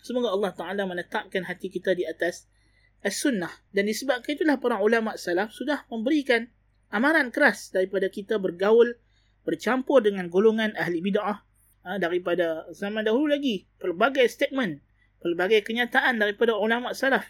Semoga 0.00 0.32
Allah 0.32 0.52
Ta'ala 0.56 0.82
menetapkan 0.88 1.44
hati 1.44 1.68
kita 1.68 1.92
di 1.92 2.08
atas 2.08 2.48
as-sunnah. 3.04 3.50
Dan 3.72 3.88
disebabkan 3.88 4.36
itulah 4.36 4.56
para 4.60 4.80
ulama 4.80 5.16
salaf 5.16 5.52
sudah 5.52 5.84
memberikan 5.88 6.48
amaran 6.92 7.32
keras 7.32 7.72
daripada 7.72 8.08
kita 8.08 8.36
bergaul, 8.36 8.96
bercampur 9.44 10.04
dengan 10.04 10.28
golongan 10.28 10.76
ahli 10.76 11.00
bid'ah 11.00 11.40
ha, 11.86 11.96
daripada 11.96 12.68
zaman 12.72 13.04
dahulu 13.04 13.32
lagi. 13.32 13.64
Pelbagai 13.80 14.28
statement, 14.28 14.84
pelbagai 15.24 15.64
kenyataan 15.64 16.20
daripada 16.20 16.56
ulama 16.56 16.92
salaf 16.92 17.24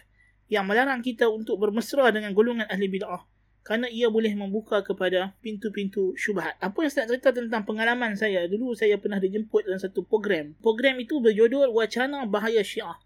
yang 0.51 0.67
melarang 0.67 0.99
kita 0.99 1.31
untuk 1.31 1.63
bermesra 1.63 2.11
dengan 2.11 2.35
golongan 2.35 2.67
ahli 2.67 2.91
bid'ah 2.91 3.30
kerana 3.61 3.85
ia 3.89 4.09
boleh 4.09 4.33
membuka 4.33 4.81
kepada 4.81 5.37
pintu-pintu 5.45 6.17
syubhat. 6.17 6.57
Apa 6.57 6.81
yang 6.81 6.91
saya 6.91 7.05
nak 7.05 7.09
cerita 7.13 7.29
tentang 7.29 7.63
pengalaman 7.63 8.17
saya? 8.17 8.49
Dulu 8.49 8.73
saya 8.73 8.97
pernah 8.97 9.21
dijemput 9.21 9.69
dalam 9.69 9.77
satu 9.77 10.01
program. 10.01 10.57
Program 10.65 10.97
itu 10.97 11.21
berjudul 11.21 11.69
Wacana 11.69 12.25
Bahaya 12.25 12.65
Syiah. 12.65 12.97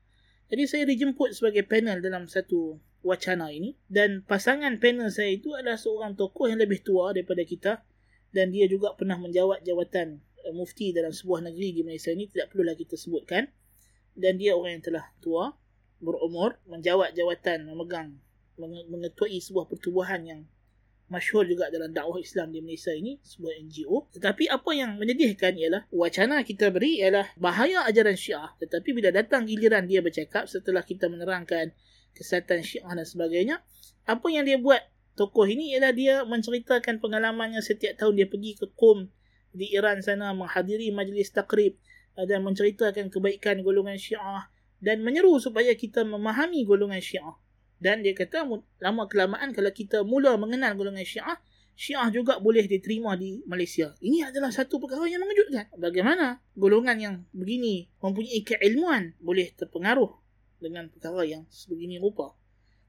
Jadi 0.48 0.64
saya 0.64 0.84
dijemput 0.88 1.36
sebagai 1.36 1.68
panel 1.68 2.00
dalam 2.00 2.30
satu 2.32 2.80
wacana 3.06 3.54
ini 3.54 3.78
dan 3.86 4.26
pasangan 4.26 4.82
panel 4.82 5.14
saya 5.14 5.38
itu 5.38 5.54
adalah 5.54 5.78
seorang 5.78 6.18
tokoh 6.18 6.50
yang 6.50 6.58
lebih 6.58 6.82
tua 6.82 7.14
daripada 7.14 7.46
kita 7.46 7.86
dan 8.34 8.50
dia 8.50 8.66
juga 8.66 8.98
pernah 8.98 9.22
menjawat 9.22 9.62
jawatan 9.62 10.26
uh, 10.42 10.54
mufti 10.58 10.90
dalam 10.90 11.14
sebuah 11.14 11.46
negeri 11.46 11.70
di 11.72 11.82
Malaysia 11.86 12.10
ini 12.10 12.26
tidak 12.34 12.50
perlulah 12.50 12.74
kita 12.74 12.98
sebutkan 12.98 13.46
dan 14.18 14.42
dia 14.42 14.58
orang 14.58 14.82
yang 14.82 14.86
telah 14.90 15.06
tua 15.22 15.54
berumur 16.02 16.58
menjawat 16.66 17.14
jawatan 17.14 17.70
memegang 17.70 18.18
mengetuai 18.62 19.38
sebuah 19.40 19.68
pertubuhan 19.68 20.22
yang 20.24 20.42
masyhur 21.06 21.46
juga 21.46 21.70
dalam 21.70 21.94
dakwah 21.94 22.18
Islam 22.18 22.50
di 22.50 22.66
Malaysia 22.66 22.90
ini 22.90 23.22
sebuah 23.22 23.54
NGO 23.62 24.10
tetapi 24.18 24.50
apa 24.50 24.72
yang 24.74 24.98
menyedihkan 24.98 25.54
ialah 25.54 25.86
wacana 25.94 26.42
kita 26.42 26.74
beri 26.74 26.98
ialah 27.06 27.30
bahaya 27.38 27.86
ajaran 27.86 28.18
Syiah. 28.18 28.58
Tetapi 28.58 28.90
bila 28.90 29.14
datang 29.14 29.46
giliran 29.46 29.86
dia 29.86 30.02
bercakap 30.02 30.50
setelah 30.50 30.82
kita 30.82 31.06
menerangkan 31.06 31.78
kesatan 32.18 32.66
Syiah 32.66 32.90
dan 32.98 33.06
sebagainya 33.06 33.62
apa 34.10 34.28
yang 34.34 34.50
dia 34.50 34.58
buat 34.58 34.82
tokoh 35.14 35.46
ini 35.46 35.78
ialah 35.78 35.94
dia 35.94 36.16
menceritakan 36.26 36.98
pengalamannya 36.98 37.62
setiap 37.62 38.02
tahun 38.02 38.18
dia 38.18 38.28
pergi 38.28 38.58
ke 38.58 38.68
Qom 38.74 39.08
di 39.56 39.72
Iran 39.72 40.02
sana 40.02 40.36
menghadiri 40.36 40.90
majlis 40.92 41.32
takrib 41.32 41.78
dan 42.16 42.44
menceritakan 42.44 43.12
kebaikan 43.12 43.62
golongan 43.62 44.00
Syiah 44.00 44.50
dan 44.84 45.04
menyeru 45.04 45.38
supaya 45.40 45.72
kita 45.76 46.04
memahami 46.04 46.64
golongan 46.68 47.00
Syiah 47.00 47.36
dan 47.80 48.02
dia 48.02 48.16
kata 48.16 48.48
lama 48.80 49.04
kelamaan 49.12 49.52
kalau 49.52 49.72
kita 49.72 50.02
mula 50.08 50.40
mengenal 50.40 50.74
golongan 50.80 51.04
syiah, 51.04 51.38
syiah 51.76 52.08
juga 52.10 52.40
boleh 52.40 52.66
diterima 52.66 53.20
di 53.20 53.44
Malaysia. 53.44 53.92
Ini 54.00 54.32
adalah 54.32 54.50
satu 54.50 54.80
perkara 54.80 55.06
yang 55.12 55.22
mengejutkan. 55.22 55.70
Bagaimana 55.76 56.40
golongan 56.56 56.98
yang 56.98 57.16
begini 57.36 57.92
mempunyai 58.00 58.42
keilmuan 58.48 59.14
boleh 59.20 59.52
terpengaruh 59.54 60.12
dengan 60.64 60.88
perkara 60.88 61.28
yang 61.28 61.44
sebegini 61.52 62.00
rupa. 62.00 62.32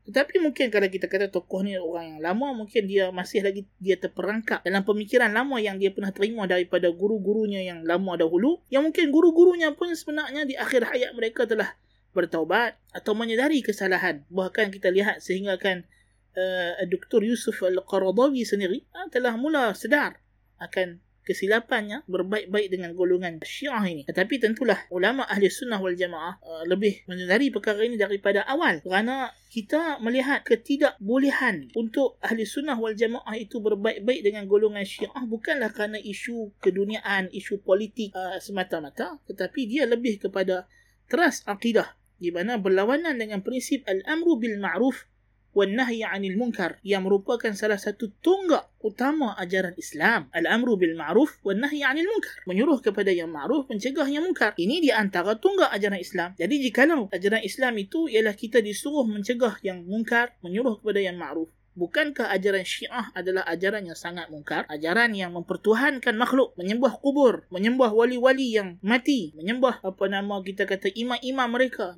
Tetapi 0.06 0.38
mungkin 0.38 0.70
kalau 0.70 0.86
kita 0.86 1.10
kata 1.10 1.34
tokoh 1.34 1.66
ni 1.66 1.74
orang 1.74 2.14
yang 2.14 2.20
lama, 2.22 2.54
mungkin 2.54 2.86
dia 2.86 3.10
masih 3.10 3.42
lagi 3.42 3.66
dia 3.82 3.98
terperangkap 3.98 4.62
dalam 4.62 4.86
pemikiran 4.86 5.34
lama 5.34 5.58
yang 5.58 5.82
dia 5.82 5.90
pernah 5.90 6.14
terima 6.14 6.46
daripada 6.46 6.86
guru-gurunya 6.94 7.66
yang 7.66 7.82
lama 7.82 8.14
dahulu. 8.14 8.62
Yang 8.70 8.82
mungkin 8.86 9.04
guru-gurunya 9.10 9.74
pun 9.74 9.90
sebenarnya 9.90 10.46
di 10.46 10.54
akhir 10.54 10.86
hayat 10.86 11.10
mereka 11.10 11.42
telah 11.42 11.74
bertaubat 12.16 12.80
atau 12.96 13.12
menyedari 13.12 13.60
kesalahan. 13.60 14.24
Bahkan 14.32 14.72
kita 14.72 14.88
lihat 14.88 15.20
sehingga 15.20 15.60
kan 15.60 15.84
uh, 16.32 16.80
Dr. 16.88 17.20
Yusuf 17.20 17.60
Al-Qaradawi 17.60 18.48
sendiri 18.48 18.88
uh, 18.96 19.12
telah 19.12 19.36
mula 19.36 19.76
sedar 19.76 20.16
akan 20.56 21.04
kesilapannya 21.26 22.06
berbaik-baik 22.06 22.70
dengan 22.70 22.94
golongan 22.94 23.42
syiah 23.42 23.82
ini. 23.82 24.06
Tetapi 24.06 24.38
tentulah 24.38 24.78
ulama 24.94 25.26
ahli 25.26 25.50
sunnah 25.50 25.82
wal 25.82 25.98
jamaah 25.98 26.38
uh, 26.38 26.62
lebih 26.70 27.02
menyedari 27.10 27.50
perkara 27.50 27.82
ini 27.82 27.98
daripada 27.98 28.46
awal. 28.46 28.78
Kerana 28.78 29.34
kita 29.50 29.98
melihat 29.98 30.46
ketidakbolehan 30.46 31.74
untuk 31.74 32.22
ahli 32.22 32.46
sunnah 32.46 32.78
wal 32.78 32.94
jamaah 32.94 33.34
itu 33.34 33.58
berbaik-baik 33.58 34.22
dengan 34.22 34.46
golongan 34.46 34.86
syiah 34.86 35.26
bukanlah 35.26 35.74
kerana 35.74 35.98
isu 35.98 36.54
keduniaan, 36.62 37.26
isu 37.34 37.58
politik 37.66 38.14
uh, 38.14 38.38
semata-mata. 38.38 39.18
Tetapi 39.26 39.66
dia 39.66 39.82
lebih 39.82 40.22
kepada 40.22 40.70
teras 41.10 41.42
akidah 41.42 41.90
di 42.16 42.32
mana 42.32 42.56
berlawanan 42.56 43.16
dengan 43.20 43.44
prinsip 43.44 43.84
al-amru 43.84 44.40
bil 44.40 44.56
ma'ruf 44.56 45.08
wan 45.56 45.72
nahyi 45.72 46.04
'anil 46.04 46.36
munkar 46.36 46.76
yang 46.84 47.08
merupakan 47.08 47.48
salah 47.56 47.80
satu 47.80 48.12
tonggak 48.20 48.68
utama 48.84 49.32
ajaran 49.40 49.72
Islam. 49.80 50.28
Al-amru 50.36 50.76
bil 50.76 50.92
ma'ruf 50.92 51.40
wan 51.40 51.64
nahyi 51.64 51.80
'anil 51.80 52.04
munkar. 52.04 52.44
Menyuruh 52.44 52.84
kepada 52.84 53.08
yang 53.08 53.32
ma'ruf 53.32 53.64
mencegah 53.72 54.04
yang 54.04 54.28
munkar. 54.28 54.52
Ini 54.60 54.84
di 54.84 54.92
antara 54.92 55.40
tonggak 55.40 55.72
ajaran 55.72 55.96
Islam. 55.96 56.36
Jadi 56.36 56.54
jika 56.60 56.84
ajaran 56.88 57.40
Islam 57.40 57.72
itu 57.80 58.04
ialah 58.04 58.36
kita 58.36 58.60
disuruh 58.60 59.08
mencegah 59.08 59.56
yang 59.64 59.80
munkar 59.88 60.36
menyuruh 60.44 60.84
kepada 60.84 61.00
yang 61.00 61.16
ma'ruf 61.16 61.48
Bukankah 61.76 62.32
ajaran 62.32 62.64
syiah 62.64 63.12
adalah 63.12 63.44
ajaran 63.44 63.84
yang 63.84 63.98
sangat 63.98 64.32
mungkar? 64.32 64.64
Ajaran 64.72 65.12
yang 65.12 65.36
mempertuhankan 65.36 66.16
makhluk, 66.16 66.56
menyembah 66.56 66.96
kubur, 67.04 67.44
menyembah 67.52 67.92
wali-wali 67.92 68.56
yang 68.56 68.80
mati, 68.80 69.36
menyembah 69.36 69.84
apa 69.84 70.04
nama 70.08 70.40
kita 70.40 70.64
kata 70.64 70.88
imam-imam 70.96 71.48
mereka, 71.52 71.92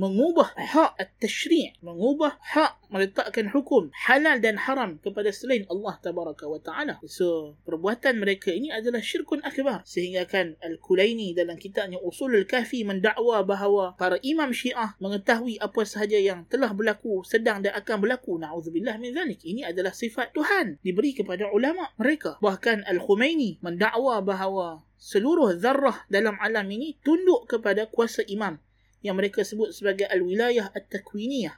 mengubah 0.00 0.56
hak 0.56 0.96
at-tashri' 0.96 1.76
mengubah 1.84 2.40
hak 2.40 2.80
meletakkan 2.88 3.52
hukum 3.52 3.92
halal 3.92 4.40
dan 4.40 4.56
haram 4.56 4.96
kepada 4.96 5.28
selain 5.28 5.68
Allah 5.68 6.00
tabaraka 6.00 6.48
wa 6.48 6.56
taala. 6.56 6.96
So 7.04 7.60
perbuatan 7.68 8.16
mereka 8.16 8.48
ini 8.48 8.72
adalah 8.72 9.04
syirkun 9.04 9.44
akbar. 9.44 9.84
Sehingga 9.84 10.24
kan 10.24 10.56
al-kulaini 10.64 11.36
dalam 11.36 11.60
kitabnya 11.60 12.00
usul 12.00 12.32
al-kafi 12.32 12.80
mendakwa 12.88 13.44
bahawa 13.44 13.92
para 14.00 14.16
imam 14.24 14.56
syiah 14.56 14.96
mengetahui 15.04 15.60
apa 15.60 15.84
sahaja 15.84 16.16
yang 16.16 16.48
telah 16.48 16.72
berlaku 16.72 17.20
sedang 17.22 17.60
dan 17.60 17.76
akan 17.76 18.00
berlaku. 18.00 18.40
Naudzubillah 18.40 18.96
min 18.96 19.12
zalik. 19.12 19.44
Ini 19.44 19.68
adalah 19.68 19.92
sifat 19.92 20.32
Tuhan 20.32 20.80
diberi 20.80 21.12
kepada 21.12 21.52
ulama 21.52 21.92
mereka. 22.00 22.40
Bahkan 22.40 22.88
al-khumaini 22.88 23.60
mendakwa 23.60 24.24
bahawa 24.24 24.80
seluruh 24.96 25.56
zarrah 25.60 26.04
dalam 26.08 26.36
alam 26.40 26.64
ini 26.72 26.96
tunduk 27.00 27.48
kepada 27.48 27.88
kuasa 27.88 28.24
imam 28.28 28.60
yang 29.00 29.16
mereka 29.16 29.40
sebut 29.44 29.72
sebagai 29.72 30.04
al-wilayah 30.08 30.68
at-takwiniyah 30.72 31.56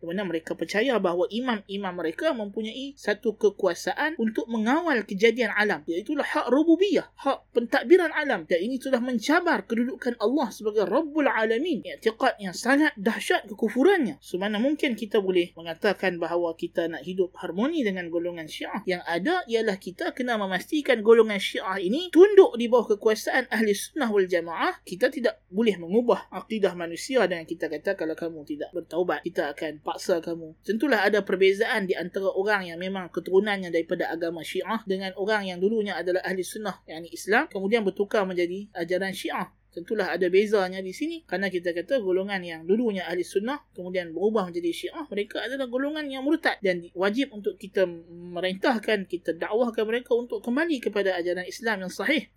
di 0.00 0.04
mana 0.04 0.26
mereka 0.26 0.52
percaya 0.58 0.96
bahawa 0.98 1.28
imam-imam 1.30 1.94
mereka 1.94 2.34
mempunyai 2.36 2.92
satu 2.98 3.36
kekuasaan 3.38 4.18
untuk 4.20 4.46
mengawal 4.50 5.02
kejadian 5.06 5.52
alam 5.54 5.80
iaitu 5.88 6.16
hak 6.18 6.48
rububiyah 6.48 7.08
hak 7.20 7.50
pentadbiran 7.56 8.12
alam. 8.12 8.44
Dan 8.44 8.60
ini 8.64 8.76
sudah 8.76 9.00
mencabar 9.00 9.64
kedudukan 9.64 10.18
Allah 10.20 10.48
sebagai 10.52 10.84
Rabbul 10.84 11.26
Alamin. 11.26 11.84
I'tiqad 11.84 12.38
yang 12.38 12.52
sangat 12.52 12.92
dahsyat 12.98 13.48
kekufurannya. 13.48 14.20
Semana 14.20 14.60
mungkin 14.60 14.94
kita 14.94 15.18
boleh 15.20 15.56
mengatakan 15.56 16.20
bahawa 16.20 16.54
kita 16.54 16.86
nak 16.90 17.02
hidup 17.02 17.32
harmoni 17.40 17.82
dengan 17.82 18.08
golongan 18.12 18.46
syiah. 18.46 18.84
Yang 18.84 19.02
ada 19.08 19.34
ialah 19.48 19.76
kita 19.80 20.12
kena 20.12 20.36
memastikan 20.36 21.00
golongan 21.00 21.40
syiah 21.40 21.80
ini 21.80 22.12
tunduk 22.12 22.54
di 22.60 22.68
bawah 22.68 22.96
kekuasaan 22.96 23.48
ahli 23.48 23.72
sunnah 23.72 24.08
wal 24.12 24.28
jamaah. 24.28 24.80
Kita 24.84 25.08
tidak 25.08 25.40
boleh 25.48 25.76
mengubah 25.80 26.28
akidah 26.30 26.76
manusia 26.76 27.24
dengan 27.24 27.48
kita 27.48 27.70
kata 27.70 27.96
kalau 27.96 28.14
kamu 28.18 28.44
tidak 28.44 28.70
bertaubat 28.74 29.24
kita 29.24 29.54
akan 29.54 29.80
paksa 29.94 30.18
kamu. 30.18 30.58
Tentulah 30.66 31.06
ada 31.06 31.22
perbezaan 31.22 31.86
di 31.86 31.94
antara 31.94 32.26
orang 32.34 32.66
yang 32.66 32.82
memang 32.82 33.14
keturunannya 33.14 33.70
daripada 33.70 34.10
agama 34.10 34.42
syiah 34.42 34.82
dengan 34.82 35.14
orang 35.14 35.46
yang 35.46 35.62
dulunya 35.62 35.94
adalah 35.94 36.26
ahli 36.26 36.42
sunnah 36.42 36.82
yang 36.90 37.06
Islam 37.06 37.46
kemudian 37.46 37.86
bertukar 37.86 38.26
menjadi 38.26 38.66
ajaran 38.74 39.14
syiah. 39.14 39.54
Tentulah 39.74 40.14
ada 40.14 40.30
bezanya 40.30 40.78
di 40.78 40.94
sini 40.94 41.26
kerana 41.26 41.50
kita 41.50 41.74
kata 41.74 41.98
golongan 42.02 42.42
yang 42.42 42.60
dulunya 42.66 43.06
ahli 43.06 43.22
sunnah 43.22 43.58
kemudian 43.74 44.10
berubah 44.10 44.50
menjadi 44.50 44.70
syiah 44.70 45.06
mereka 45.06 45.46
adalah 45.46 45.66
golongan 45.70 46.06
yang 46.10 46.22
murtad 46.26 46.58
dan 46.62 46.82
wajib 46.94 47.30
untuk 47.34 47.58
kita 47.58 47.86
merintahkan 48.10 49.06
kita 49.10 49.34
dakwahkan 49.34 49.82
mereka 49.82 50.14
untuk 50.14 50.42
kembali 50.46 50.78
kepada 50.78 51.18
ajaran 51.18 51.42
Islam 51.46 51.86
yang 51.86 51.90
sahih 51.90 52.30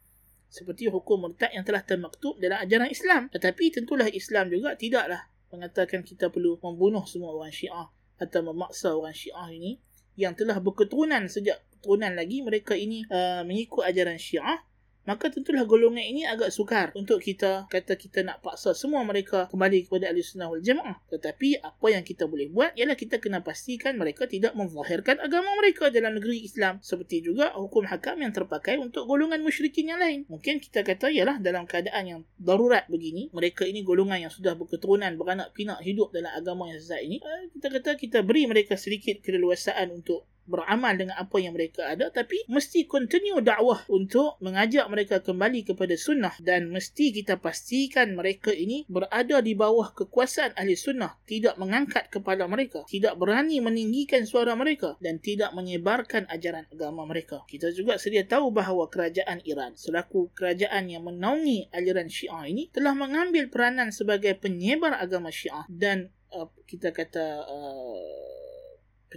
seperti 0.50 0.90
hukum 0.90 1.30
murtad 1.30 1.54
yang 1.54 1.62
telah 1.62 1.86
termaktub 1.86 2.42
dalam 2.42 2.58
ajaran 2.58 2.90
Islam 2.90 3.30
tetapi 3.30 3.70
tentulah 3.70 4.10
Islam 4.10 4.50
juga 4.50 4.74
tidaklah 4.74 5.30
mengatakan 5.52 6.04
kita 6.04 6.28
perlu 6.28 6.60
membunuh 6.60 7.04
semua 7.08 7.32
orang 7.34 7.54
syiah 7.54 7.88
atau 8.18 8.40
memaksa 8.44 8.94
orang 8.94 9.16
syiah 9.16 9.48
ini 9.52 9.80
yang 10.18 10.34
telah 10.34 10.58
berketurunan 10.58 11.30
sejak 11.30 11.62
keturunan 11.78 12.18
lagi 12.18 12.42
mereka 12.42 12.74
ini 12.74 13.06
uh, 13.08 13.46
mengikut 13.46 13.86
ajaran 13.86 14.18
syiah 14.18 14.66
maka 15.08 15.32
tentulah 15.32 15.64
golongan 15.64 16.04
ini 16.04 16.28
agak 16.28 16.52
sukar 16.52 16.92
untuk 16.94 17.24
kita 17.24 17.72
kata 17.72 17.96
kita 17.96 18.28
nak 18.28 18.44
paksa 18.44 18.76
semua 18.76 19.02
mereka 19.08 19.48
kembali 19.48 19.88
kepada 19.88 20.12
ahli 20.12 20.20
sunnah 20.20 20.52
wal 20.52 20.60
jamaah. 20.60 21.00
Tetapi 21.08 21.64
apa 21.64 21.88
yang 21.88 22.04
kita 22.04 22.28
boleh 22.28 22.52
buat 22.52 22.76
ialah 22.76 23.00
kita 23.00 23.24
kena 23.24 23.40
pastikan 23.40 23.96
mereka 23.96 24.28
tidak 24.28 24.52
menzahirkan 24.54 25.24
agama 25.24 25.56
mereka 25.56 25.88
dalam 25.88 26.20
negeri 26.20 26.44
Islam. 26.44 26.84
Seperti 26.84 27.24
juga 27.24 27.56
hukum 27.56 27.88
hakam 27.88 28.20
yang 28.20 28.36
terpakai 28.36 28.76
untuk 28.78 29.08
golongan 29.08 29.40
musyrikin 29.40 29.96
yang 29.96 30.04
lain. 30.04 30.28
Mungkin 30.28 30.60
kita 30.60 30.84
kata 30.84 31.08
ialah 31.08 31.40
dalam 31.40 31.64
keadaan 31.64 32.04
yang 32.04 32.20
darurat 32.36 32.84
begini, 32.92 33.32
mereka 33.32 33.64
ini 33.64 33.88
golongan 33.88 34.28
yang 34.28 34.34
sudah 34.34 34.60
berketurunan 34.60 35.16
beranak 35.16 35.56
pinak 35.56 35.80
hidup 35.80 36.12
dalam 36.12 36.36
agama 36.36 36.68
yang 36.68 36.84
sesat 36.84 37.08
ini, 37.08 37.24
eh, 37.24 37.48
kita 37.56 37.72
kata 37.72 37.96
kita 37.96 38.20
beri 38.28 38.44
mereka 38.44 38.76
sedikit 38.76 39.24
keleluasaan 39.24 39.96
untuk 39.96 40.28
beramal 40.48 40.96
dengan 40.96 41.20
apa 41.20 41.38
yang 41.38 41.54
mereka 41.54 41.86
ada 41.92 42.10
tapi 42.10 42.42
mesti 42.48 42.88
continue 42.88 43.44
dakwah 43.44 43.84
untuk 43.92 44.40
mengajak 44.40 44.88
mereka 44.88 45.20
kembali 45.20 45.68
kepada 45.68 45.94
sunnah 46.00 46.34
dan 46.40 46.72
mesti 46.72 47.12
kita 47.12 47.38
pastikan 47.38 48.16
mereka 48.16 48.56
ini 48.56 48.88
berada 48.88 49.44
di 49.44 49.54
bawah 49.54 49.92
kekuasaan 49.92 50.56
ahli 50.56 50.74
sunnah 50.80 51.20
tidak 51.28 51.60
mengangkat 51.60 52.08
kepala 52.08 52.48
mereka 52.48 52.88
tidak 52.88 53.20
berani 53.20 53.60
meninggikan 53.60 54.24
suara 54.24 54.56
mereka 54.56 54.96
dan 55.04 55.20
tidak 55.20 55.52
menyebarkan 55.52 56.24
ajaran 56.32 56.64
agama 56.72 57.04
mereka. 57.04 57.44
Kita 57.46 57.70
juga 57.76 58.00
sedia 58.00 58.24
tahu 58.24 58.50
bahawa 58.56 58.88
kerajaan 58.88 59.44
Iran 59.44 59.76
selaku 59.76 60.32
kerajaan 60.32 60.88
yang 60.88 61.04
menaungi 61.04 61.68
aliran 61.76 62.08
syiah 62.08 62.48
ini 62.48 62.72
telah 62.72 62.96
mengambil 62.96 63.52
peranan 63.52 63.92
sebagai 63.92 64.40
penyebar 64.40 64.96
agama 64.96 65.28
syiah 65.28 65.68
dan 65.68 66.08
uh, 66.32 66.48
kita 66.64 66.96
kata 66.96 67.44
uh, 67.44 68.47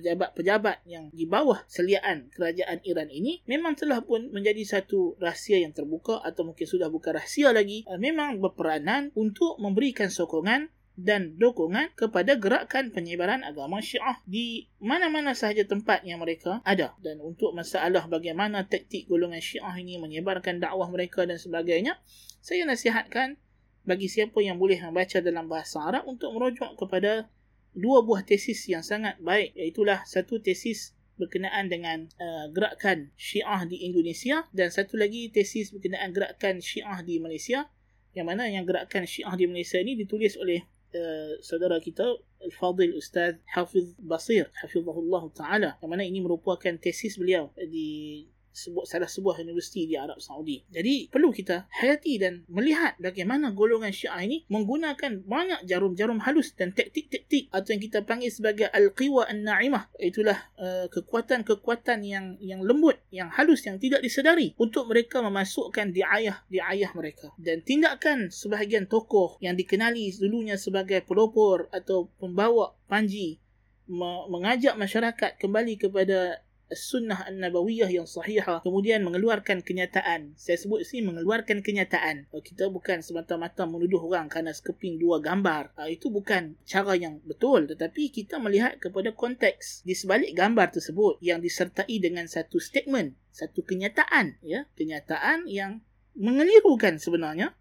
pejabat-pejabat 0.01 0.89
yang 0.89 1.13
di 1.13 1.29
bawah 1.29 1.61
seliaan 1.69 2.33
kerajaan 2.33 2.81
Iran 2.89 3.13
ini 3.13 3.45
memang 3.45 3.77
telah 3.77 4.01
pun 4.01 4.33
menjadi 4.33 4.65
satu 4.65 5.21
rahsia 5.21 5.61
yang 5.61 5.77
terbuka 5.77 6.25
atau 6.25 6.49
mungkin 6.49 6.65
sudah 6.65 6.89
bukan 6.89 7.21
rahsia 7.21 7.53
lagi 7.53 7.85
uh, 7.85 8.01
memang 8.01 8.41
berperanan 8.41 9.13
untuk 9.13 9.61
memberikan 9.61 10.09
sokongan 10.09 10.73
dan 11.01 11.37
dukungan 11.41 11.97
kepada 11.97 12.37
gerakan 12.37 12.93
penyebaran 12.93 13.41
agama 13.41 13.81
syiah 13.81 14.21
di 14.29 14.69
mana-mana 14.85 15.33
sahaja 15.33 15.65
tempat 15.65 16.05
yang 16.05 16.21
mereka 16.21 16.61
ada. 16.61 16.93
Dan 17.01 17.25
untuk 17.25 17.57
masalah 17.57 18.05
bagaimana 18.05 18.69
taktik 18.69 19.09
golongan 19.09 19.41
syiah 19.41 19.73
ini 19.81 19.97
menyebarkan 19.97 20.61
dakwah 20.61 20.93
mereka 20.93 21.25
dan 21.25 21.41
sebagainya 21.41 21.97
saya 22.45 22.69
nasihatkan 22.69 23.41
bagi 23.89 24.13
siapa 24.13 24.45
yang 24.45 24.61
boleh 24.61 24.77
membaca 24.77 25.25
dalam 25.25 25.49
bahasa 25.49 25.81
Arab 25.81 26.05
untuk 26.05 26.37
merujuk 26.37 26.69
kepada 26.77 27.33
dua 27.77 28.03
buah 28.03 28.27
tesis 28.27 28.67
yang 28.67 28.83
sangat 28.83 29.19
baik 29.23 29.55
iaitulah 29.55 30.03
satu 30.03 30.43
tesis 30.43 30.95
berkenaan 31.21 31.69
dengan 31.69 32.09
uh, 32.17 32.49
gerakan 32.49 33.13
Syiah 33.21 33.69
di 33.69 33.85
Indonesia 33.85 34.49
dan 34.57 34.73
satu 34.73 34.97
lagi 34.97 35.29
tesis 35.29 35.69
berkenaan 35.69 36.17
gerakan 36.17 36.65
Syiah 36.65 37.05
di 37.05 37.21
Malaysia. 37.21 37.69
Yang 38.17 38.27
mana 38.27 38.49
yang 38.49 38.65
gerakan 38.67 39.05
Syiah 39.07 39.37
di 39.37 39.45
Malaysia 39.47 39.79
ini 39.79 39.95
ditulis 39.95 40.35
oleh 40.41 40.65
uh, 40.97 41.37
saudara 41.45 41.79
kita 41.79 42.09
Al-Fadil 42.41 42.97
Ustaz 42.97 43.37
Hafiz 43.53 43.93
Basir 44.01 44.49
Hafizahullah 44.65 45.29
Ta'ala. 45.37 45.71
Yang 45.85 45.91
mana 45.93 46.03
ini 46.09 46.25
merupakan 46.25 46.73
tesis 46.81 47.21
beliau 47.21 47.53
di 47.61 48.25
sebuah, 48.51 48.85
salah 48.87 49.11
sebuah 49.11 49.41
universiti 49.43 49.87
di 49.87 49.95
Arab 49.95 50.19
Saudi. 50.19 50.63
Jadi 50.69 51.09
perlu 51.09 51.31
kita 51.31 51.71
hayati 51.71 52.19
dan 52.21 52.43
melihat 52.51 52.99
bagaimana 52.99 53.55
golongan 53.55 53.95
Syiah 53.95 54.23
ini 54.27 54.45
menggunakan 54.51 55.23
banyak 55.25 55.67
jarum-jarum 55.67 56.21
halus 56.23 56.53
dan 56.55 56.75
taktik-taktik 56.75 57.49
atau 57.55 57.69
yang 57.73 57.83
kita 57.83 57.99
panggil 58.03 58.31
sebagai 58.31 58.67
al-qiwa 58.71 59.31
an-na'imah. 59.31 59.91
Itulah 59.99 60.39
uh, 60.59 60.87
kekuatan-kekuatan 60.91 62.03
yang 62.03 62.37
yang 62.43 62.61
lembut, 62.61 62.99
yang 63.15 63.31
halus 63.31 63.65
yang 63.65 63.79
tidak 63.79 64.03
disedari 64.03 64.53
untuk 64.59 64.91
mereka 64.91 65.23
memasukkan 65.23 65.95
diayah-diayah 65.95 66.91
mereka. 66.93 67.33
Dan 67.39 67.63
tindakan 67.63 68.29
sebahagian 68.29 68.91
tokoh 68.91 69.39
yang 69.39 69.55
dikenali 69.55 70.11
dulunya 70.19 70.59
sebagai 70.59 71.01
pelopor 71.07 71.71
atau 71.71 72.11
pembawa 72.19 72.75
panji 72.91 73.39
mengajak 74.31 74.79
masyarakat 74.79 75.35
kembali 75.43 75.75
kepada 75.75 76.47
sunnah 76.73 77.27
an-nabawiyah 77.27 77.91
yang 77.91 78.07
sahihah 78.07 78.63
kemudian 78.63 79.03
mengeluarkan 79.03 79.63
kenyataan. 79.63 80.35
Saya 80.39 80.57
sebut 80.57 80.87
sini 80.87 81.11
mengeluarkan 81.11 81.61
kenyataan. 81.61 82.31
Oh, 82.31 82.43
kita 82.43 82.71
bukan 82.71 83.03
semata-mata 83.03 83.67
menuduh 83.67 84.01
orang 84.01 84.31
kerana 84.31 84.55
sekeping 84.55 84.99
dua 85.03 85.19
gambar. 85.19 85.75
Uh, 85.75 85.91
itu 85.91 86.09
bukan 86.09 86.55
cara 86.65 86.95
yang 86.95 87.19
betul. 87.27 87.67
Tetapi 87.67 88.15
kita 88.15 88.39
melihat 88.39 88.79
kepada 88.79 89.13
konteks. 89.13 89.83
Di 89.83 89.95
sebalik 89.95 90.33
gambar 90.35 90.71
tersebut 90.75 91.19
yang 91.23 91.43
disertai 91.43 91.97
dengan 91.99 92.27
satu 92.31 92.59
statement 92.63 93.19
satu 93.31 93.63
kenyataan 93.63 94.43
ya. 94.43 94.67
Kenyataan 94.75 95.47
yang 95.47 95.81
mengelirukan 96.19 96.99
sebenarnya 96.99 97.55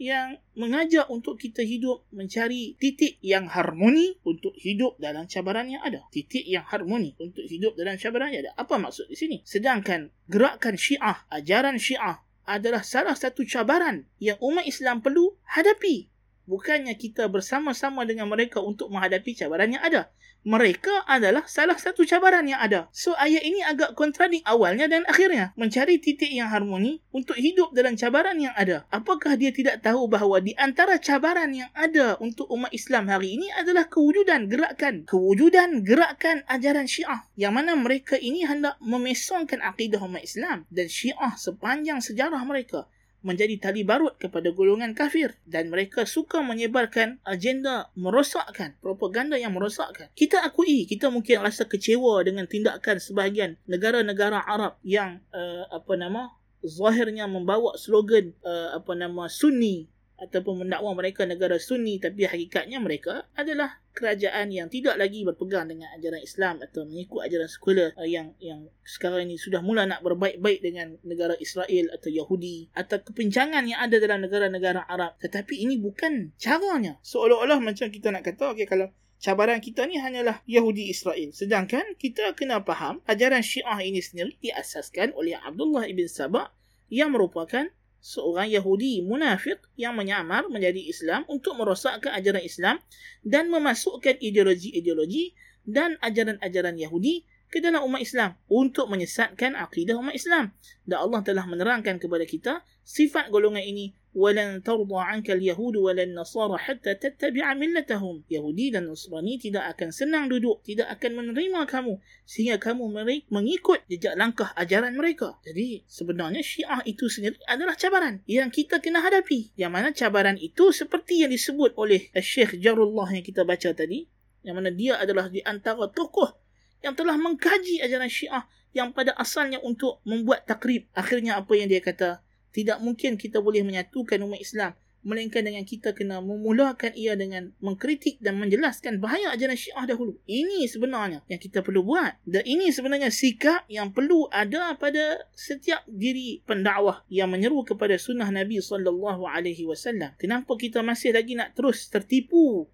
yang 0.00 0.40
mengajak 0.56 1.04
untuk 1.12 1.36
kita 1.36 1.60
hidup 1.60 2.08
mencari 2.08 2.74
titik 2.80 3.20
yang 3.20 3.44
harmoni 3.52 4.16
untuk 4.24 4.56
hidup 4.56 4.96
dalam 4.96 5.28
cabaran 5.28 5.68
yang 5.68 5.84
ada. 5.84 6.08
Titik 6.08 6.42
yang 6.48 6.64
harmoni 6.64 7.12
untuk 7.20 7.44
hidup 7.44 7.76
dalam 7.76 8.00
cabaran 8.00 8.32
yang 8.32 8.48
ada. 8.48 8.56
Apa 8.56 8.80
maksud 8.80 9.12
di 9.12 9.16
sini? 9.20 9.44
Sedangkan 9.44 10.08
gerakan 10.26 10.80
Syiah, 10.80 11.28
ajaran 11.28 11.76
Syiah 11.76 12.24
adalah 12.50 12.82
salah 12.82 13.14
satu 13.14 13.46
cabaran 13.46 14.10
yang 14.18 14.34
umat 14.42 14.66
Islam 14.66 14.98
perlu 14.98 15.38
hadapi. 15.46 16.09
Bukannya 16.50 16.98
kita 16.98 17.30
bersama-sama 17.30 18.02
dengan 18.02 18.26
mereka 18.26 18.58
untuk 18.58 18.90
menghadapi 18.90 19.38
cabaran 19.38 19.70
yang 19.70 19.86
ada 19.86 20.10
mereka 20.40 21.04
adalah 21.04 21.44
salah 21.44 21.76
satu 21.76 22.00
cabaran 22.08 22.48
yang 22.48 22.60
ada. 22.60 22.88
So 22.96 23.12
ayat 23.12 23.44
ini 23.44 23.60
agak 23.60 23.92
kontradik 23.92 24.40
awalnya 24.48 24.88
dan 24.88 25.04
akhirnya. 25.04 25.52
Mencari 25.60 26.00
titik 26.00 26.32
yang 26.32 26.48
harmoni 26.48 27.04
untuk 27.12 27.36
hidup 27.36 27.76
dalam 27.76 27.92
cabaran 27.92 28.40
yang 28.40 28.56
ada. 28.56 28.88
Apakah 28.88 29.36
dia 29.36 29.52
tidak 29.52 29.84
tahu 29.84 30.08
bahawa 30.08 30.40
di 30.40 30.56
antara 30.56 30.96
cabaran 30.96 31.52
yang 31.52 31.68
ada 31.76 32.16
untuk 32.24 32.48
umat 32.48 32.72
Islam 32.72 33.12
hari 33.12 33.36
ini 33.36 33.52
adalah 33.52 33.84
kewujudan 33.92 34.48
gerakan. 34.48 35.04
Kewujudan 35.04 35.84
gerakan 35.84 36.40
ajaran 36.48 36.88
syiah. 36.88 37.28
Yang 37.36 37.52
mana 37.60 37.72
mereka 37.76 38.16
ini 38.16 38.48
hendak 38.48 38.80
memesongkan 38.80 39.60
akidah 39.60 40.00
umat 40.00 40.24
Islam. 40.24 40.64
Dan 40.72 40.88
syiah 40.88 41.36
sepanjang 41.36 42.00
sejarah 42.00 42.40
mereka 42.48 42.88
menjadi 43.20 43.56
tali 43.60 43.82
barut 43.84 44.16
kepada 44.16 44.50
golongan 44.52 44.92
kafir. 44.96 45.36
Dan 45.44 45.68
mereka 45.68 46.04
suka 46.08 46.40
menyebarkan 46.40 47.20
agenda 47.24 47.92
merosakkan 47.94 48.76
propaganda 48.80 49.36
yang 49.36 49.52
merosakkan. 49.54 50.08
Kita 50.16 50.42
akui 50.44 50.88
kita 50.88 51.12
mungkin 51.12 51.44
rasa 51.44 51.68
kecewa 51.68 52.20
dengan 52.24 52.48
tindakan 52.48 52.98
sebahagian 52.98 53.60
negara-negara 53.68 54.44
Arab 54.44 54.76
yang 54.84 55.20
uh, 55.32 55.68
apa 55.70 55.94
nama 55.96 56.32
zahirnya 56.60 57.24
membawa 57.24 57.76
slogan 57.80 58.36
uh, 58.44 58.76
apa 58.76 58.92
nama 58.92 59.28
sunni 59.32 59.88
ataupun 60.20 60.64
mendakwa 60.64 60.92
mereka 60.92 61.24
negara 61.24 61.56
sunni 61.56 61.96
tapi 61.96 62.28
hakikatnya 62.28 62.76
mereka 62.76 63.24
adalah 63.32 63.80
kerajaan 63.90 64.54
yang 64.54 64.68
tidak 64.70 64.94
lagi 65.00 65.26
berpegang 65.26 65.66
dengan 65.66 65.90
ajaran 65.98 66.22
Islam 66.22 66.62
atau 66.62 66.86
mengikut 66.86 67.26
ajaran 67.26 67.48
sekular 67.50 67.90
uh, 67.98 68.06
yang 68.06 68.36
yang 68.38 68.70
sekarang 68.86 69.26
ini 69.26 69.40
sudah 69.40 69.64
mula 69.64 69.88
nak 69.88 70.04
berbaik-baik 70.06 70.60
dengan 70.62 70.94
negara 71.02 71.34
Israel 71.40 71.90
atau 71.96 72.08
Yahudi 72.12 72.70
atau 72.76 73.02
kepincangan 73.02 73.66
yang 73.66 73.80
ada 73.82 73.96
dalam 73.98 74.22
negara-negara 74.22 74.86
Arab. 74.86 75.18
Tetapi 75.18 75.66
ini 75.66 75.80
bukan 75.80 76.36
caranya. 76.38 77.00
Seolah-olah 77.02 77.58
macam 77.58 77.90
kita 77.90 78.14
nak 78.14 78.22
kata 78.22 78.54
okey 78.54 78.66
kalau 78.70 78.94
cabaran 79.20 79.60
kita 79.60 79.84
ni 79.84 79.98
hanyalah 79.98 80.40
Yahudi 80.46 80.88
Israel. 80.88 81.34
Sedangkan 81.34 81.84
kita 81.98 82.32
kena 82.38 82.62
faham 82.62 83.02
ajaran 83.04 83.42
Syiah 83.42 83.82
ini 83.82 84.00
sendiri 84.00 84.38
diasaskan 84.40 85.12
oleh 85.18 85.36
Abdullah 85.36 85.90
ibn 85.90 86.06
Sabah 86.06 86.54
yang 86.90 87.14
merupakan 87.14 87.70
seorang 88.00 88.48
Yahudi 88.48 89.04
munafik 89.04 89.60
yang 89.76 89.92
menyamar 89.92 90.48
menjadi 90.48 90.80
Islam 90.80 91.28
untuk 91.28 91.56
merosakkan 91.60 92.16
ajaran 92.16 92.40
Islam 92.40 92.76
dan 93.20 93.52
memasukkan 93.52 94.18
ideologi-ideologi 94.18 95.36
dan 95.68 96.00
ajaran-ajaran 96.00 96.80
Yahudi 96.80 97.28
ke 97.50 97.58
dalam 97.60 97.84
umat 97.84 98.00
Islam 98.00 98.38
untuk 98.48 98.88
menyesatkan 98.88 99.58
akidah 99.58 99.98
umat 100.00 100.16
Islam. 100.16 100.54
Dan 100.86 101.02
Allah 101.04 101.20
telah 101.20 101.44
menerangkan 101.44 102.00
kepada 102.00 102.24
kita 102.24 102.64
sifat 102.86 103.28
golongan 103.28 103.62
ini 103.62 103.92
ولن 104.15 104.63
ترضى 104.63 104.95
عنك 104.95 105.31
اليهود 105.31 105.75
ولا 105.75 106.03
النصارى 106.03 106.57
حتى 106.57 106.95
تتبع 106.95 107.53
ملتهم 107.53 108.23
Yahudi 108.31 108.71
dan 108.71 108.87
Nasrani 108.87 109.35
tidak 109.35 109.75
akan 109.75 109.91
senang 109.91 110.31
duduk 110.31 110.63
tidak 110.63 110.87
akan 110.95 111.19
menerima 111.19 111.67
kamu 111.67 111.99
sehingga 112.23 112.55
kamu 112.55 112.95
mengikut 113.27 113.83
jejak 113.91 114.15
langkah 114.15 114.55
ajaran 114.55 114.95
mereka 114.95 115.35
jadi 115.43 115.83
sebenarnya 115.83 116.39
Syiah 116.39 116.79
itu 116.87 117.11
sendiri 117.11 117.35
adalah 117.43 117.75
cabaran 117.75 118.23
yang 118.23 118.47
kita 118.47 118.79
kena 118.79 119.03
hadapi 119.03 119.51
yang 119.59 119.75
mana 119.75 119.91
cabaran 119.91 120.39
itu 120.39 120.71
seperti 120.71 121.27
yang 121.27 121.35
disebut 121.35 121.75
oleh 121.75 122.07
Syekh 122.15 122.55
Jarullah 122.63 123.11
yang 123.11 123.25
kita 123.27 123.43
baca 123.43 123.75
tadi 123.75 124.07
yang 124.47 124.55
mana 124.55 124.71
dia 124.71 124.95
adalah 124.95 125.27
di 125.27 125.43
antara 125.43 125.91
tokoh 125.91 126.39
yang 126.79 126.95
telah 126.95 127.19
mengkaji 127.19 127.83
ajaran 127.83 128.07
Syiah 128.07 128.47
yang 128.71 128.95
pada 128.95 129.11
asalnya 129.19 129.59
untuk 129.59 129.99
membuat 130.07 130.47
takrib 130.47 130.87
akhirnya 130.95 131.35
apa 131.35 131.51
yang 131.59 131.67
dia 131.67 131.83
kata 131.83 132.23
Tidak 132.50 132.82
mungkin 132.82 133.14
kita 133.14 133.38
boleh 133.38 133.62
menyatukan 133.62 134.18
umat 134.22 134.40
Islam 134.42 134.72
melainkan 135.00 135.40
dengan 135.40 135.64
kita 135.64 135.96
kena 135.96 136.20
memulakan 136.20 136.92
ia 136.92 137.16
dengan 137.16 137.56
mengkritik 137.64 138.20
dan 138.20 138.36
menjelaskan 138.36 139.00
bahaya 139.00 139.32
ajaran 139.32 139.56
Syiah 139.56 139.88
dahulu. 139.88 140.20
Ini 140.28 140.68
sebenarnya 140.68 141.24
yang 141.24 141.40
kita 141.40 141.64
perlu 141.64 141.80
buat. 141.84 142.20
Dan 142.28 142.44
ini 142.44 142.68
sebenarnya 142.68 143.08
sikap 143.08 143.64
yang 143.72 143.96
perlu 143.96 144.28
ada 144.28 144.76
pada 144.76 145.24
setiap 145.32 145.80
diri 145.88 146.44
pendakwah 146.44 147.00
yang 147.08 147.32
menyeru 147.32 147.64
kepada 147.64 147.96
sunnah 147.96 148.28
Nabi 148.28 148.60
sallallahu 148.60 149.24
alaihi 149.24 149.64
wasallam. 149.64 150.12
Kenapa 150.20 150.52
kita 150.60 150.84
masih 150.84 151.16
lagi 151.16 151.32
nak 151.32 151.56
terus 151.56 151.88
tertipu 151.88 152.68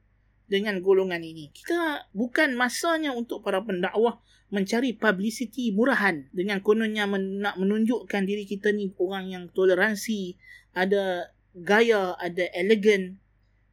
dengan 0.50 0.82
golongan 0.82 1.22
ini? 1.22 1.54
Kita 1.54 2.10
bukan 2.10 2.58
masanya 2.58 3.14
untuk 3.14 3.46
para 3.46 3.62
pendakwah 3.62 4.18
mencari 4.50 4.94
publicity 4.94 5.74
murahan 5.74 6.30
dengan 6.30 6.62
kononnya 6.62 7.04
men- 7.10 7.42
nak 7.42 7.58
menunjukkan 7.58 8.22
diri 8.22 8.46
kita 8.46 8.70
ni 8.70 8.94
orang 8.98 9.30
yang 9.30 9.44
toleransi, 9.50 10.38
ada 10.76 11.34
gaya, 11.56 12.14
ada 12.20 12.46
elegan. 12.54 13.18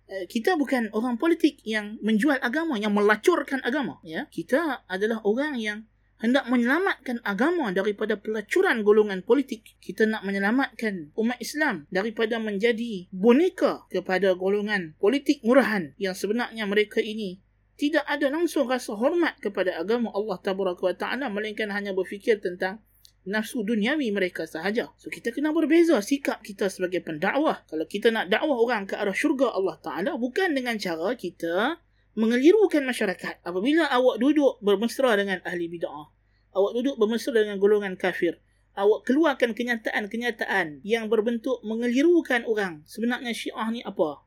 Eh, 0.09 0.25
kita 0.25 0.57
bukan 0.57 0.89
orang 0.91 1.19
politik 1.19 1.61
yang 1.63 2.01
menjual 2.01 2.39
agama, 2.41 2.79
yang 2.81 2.95
melacurkan 2.95 3.61
agama. 3.61 4.01
Ya, 4.03 4.25
Kita 4.31 4.83
adalah 4.89 5.21
orang 5.23 5.59
yang 5.61 5.85
hendak 6.23 6.47
menyelamatkan 6.47 7.19
agama 7.27 7.75
daripada 7.75 8.15
pelacuran 8.15 8.79
golongan 8.87 9.19
politik. 9.27 9.75
Kita 9.83 10.07
nak 10.07 10.23
menyelamatkan 10.23 11.11
umat 11.19 11.35
Islam 11.43 11.83
daripada 11.91 12.39
menjadi 12.39 13.11
boneka 13.11 13.83
kepada 13.91 14.31
golongan 14.39 14.95
politik 15.03 15.43
murahan 15.43 15.91
yang 15.99 16.15
sebenarnya 16.15 16.63
mereka 16.63 17.03
ini 17.03 17.43
tidak 17.73 18.05
ada 18.05 18.29
langsung 18.29 18.69
rasa 18.69 18.93
hormat 18.93 19.41
kepada 19.41 19.73
agama 19.81 20.13
Allah 20.13 20.37
Tabaraka 20.37 20.83
wa 20.85 20.95
Taala 20.95 21.25
melainkan 21.33 21.73
hanya 21.73 21.89
berfikir 21.91 22.37
tentang 22.37 22.79
nafsu 23.23 23.63
duniawi 23.63 24.11
mereka 24.11 24.43
sahaja. 24.45 24.91
So 24.99 25.09
kita 25.09 25.33
kena 25.33 25.55
berbeza 25.55 25.97
sikap 26.03 26.43
kita 26.43 26.69
sebagai 26.69 27.01
pendakwah. 27.01 27.63
Kalau 27.65 27.87
kita 27.87 28.11
nak 28.11 28.29
dakwah 28.29 28.59
orang 28.59 28.85
ke 28.85 28.93
arah 28.93 29.15
syurga 29.15 29.49
Allah 29.55 29.79
Taala 29.81 30.11
bukan 30.19 30.53
dengan 30.53 30.77
cara 30.77 31.15
kita 31.17 31.81
mengelirukan 32.13 32.85
masyarakat. 32.85 33.41
Apabila 33.41 33.89
awak 33.89 34.21
duduk 34.21 34.61
bermesra 34.61 35.17
dengan 35.17 35.41
ahli 35.41 35.65
bid'ah, 35.65 36.13
awak 36.53 36.71
duduk 36.77 36.95
bermesra 37.01 37.33
dengan 37.33 37.57
golongan 37.57 37.97
kafir, 37.97 38.37
awak 38.77 39.09
keluarkan 39.09 39.57
kenyataan-kenyataan 39.57 40.85
yang 40.85 41.09
berbentuk 41.09 41.57
mengelirukan 41.65 42.45
orang. 42.45 42.85
Sebenarnya 42.85 43.33
Syiah 43.33 43.69
ni 43.73 43.81
apa? 43.81 44.21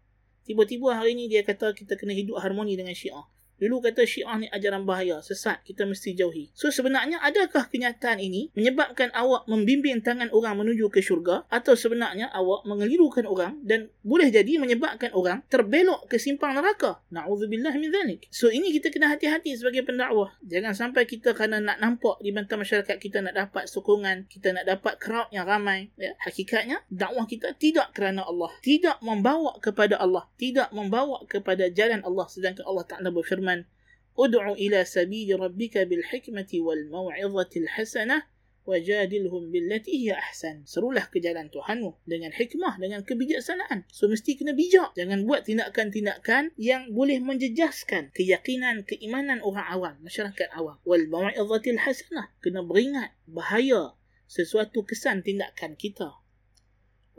Tiba-tiba 0.47 0.99
hari 0.99 1.15
ni 1.15 1.31
dia 1.31 1.43
kata 1.47 1.75
kita 1.75 1.95
kena 1.95 2.15
hidup 2.15 2.39
harmoni 2.43 2.75
dengan 2.75 2.95
Syiah. 2.95 3.27
Dulu 3.57 3.81
kata 3.81 4.05
syiah 4.05 4.37
ni 4.37 4.47
ajaran 4.53 4.85
bahaya, 4.85 5.25
sesat, 5.25 5.64
kita 5.64 5.88
mesti 5.88 6.12
jauhi. 6.12 6.53
So 6.53 6.69
sebenarnya 6.69 7.16
adakah 7.25 7.73
kenyataan 7.73 8.21
ini 8.21 8.53
menyebabkan 8.53 9.09
awak 9.16 9.49
membimbing 9.49 10.05
tangan 10.05 10.29
orang 10.29 10.61
menuju 10.61 10.92
ke 10.92 11.01
syurga 11.01 11.49
atau 11.49 11.73
sebenarnya 11.73 12.29
awak 12.37 12.69
mengelirukan 12.69 13.25
orang 13.25 13.57
dan 13.64 13.88
boleh 14.05 14.29
jadi 14.29 14.61
menyebabkan 14.61 15.09
orang 15.16 15.40
terbelok 15.49 16.05
ke 16.05 16.21
simpang 16.21 16.53
neraka. 16.53 17.01
Na'udzubillah 17.09 17.73
min 17.81 17.88
dhalik. 17.88 18.29
So 18.29 18.53
ini 18.53 18.77
kita 18.77 18.92
kena 18.92 19.09
hati-hati 19.09 19.57
sebagai 19.57 19.88
pendakwah. 19.88 20.37
Jangan 20.45 20.77
sampai 20.77 21.09
kita 21.09 21.33
kerana 21.33 21.64
nak 21.64 21.81
nampak 21.81 22.21
di 22.21 22.37
bantar 22.37 22.61
masyarakat 22.61 22.97
kita 23.01 23.25
nak 23.25 23.33
dapat 23.33 23.64
sokongan, 23.73 24.29
kita 24.29 24.53
nak 24.53 24.69
dapat 24.69 25.01
crowd 25.01 25.33
yang 25.33 25.49
ramai. 25.49 25.88
Ya, 25.97 26.12
hakikatnya 26.21 26.85
dakwah 26.92 27.25
kita 27.25 27.57
tidak 27.57 27.97
kerana 27.97 28.21
Allah. 28.29 28.53
Tidak 28.61 29.01
membawa 29.01 29.57
kepada 29.64 29.97
Allah. 29.97 30.29
Tidak 30.37 30.77
membawa 30.77 31.25
kepada 31.25 31.73
jalan 31.73 32.05
Allah 32.05 32.29
sedangkan 32.29 32.69
Allah 32.69 32.85
Ta'ala 32.85 33.09
berfirman 33.09 33.46
berfirman 33.47 33.71
Ud'u 34.17 34.57
ila 34.57 34.81
sabili 34.89 35.37
rabbika 35.37 35.85
bil 35.85 36.01
hikmati 36.01 36.65
wal 36.65 36.89
maw'izati 36.89 37.61
al 37.61 37.69
hasanah 37.77 38.25
wajadilhum 38.65 39.53
billati 39.53 39.93
hiya 39.93 40.17
ahsan. 40.17 40.65
Serulah 40.65 41.05
ke 41.13 41.21
jalan 41.21 41.53
Tuhanmu 41.53 42.01
dengan 42.09 42.33
hikmah, 42.33 42.81
dengan 42.81 43.05
kebijaksanaan. 43.05 43.85
So 43.93 44.09
mesti 44.09 44.41
kena 44.41 44.57
bijak. 44.57 44.97
Jangan 44.97 45.29
buat 45.29 45.45
tindakan-tindakan 45.45 46.57
yang 46.57 46.97
boleh 46.97 47.21
menjejaskan 47.21 48.17
keyakinan, 48.17 48.89
keimanan 48.89 49.45
orang 49.45 49.69
awam, 49.69 49.95
masyarakat 50.01 50.49
awam. 50.57 50.81
Wal 50.89 51.05
maw'izati 51.13 51.77
al 51.77 51.81
hasanah. 51.85 52.33
Kena 52.41 52.65
beringat 52.65 53.13
bahaya 53.29 53.93
sesuatu 54.25 54.81
kesan 54.89 55.21
tindakan 55.21 55.77
kita. 55.77 56.17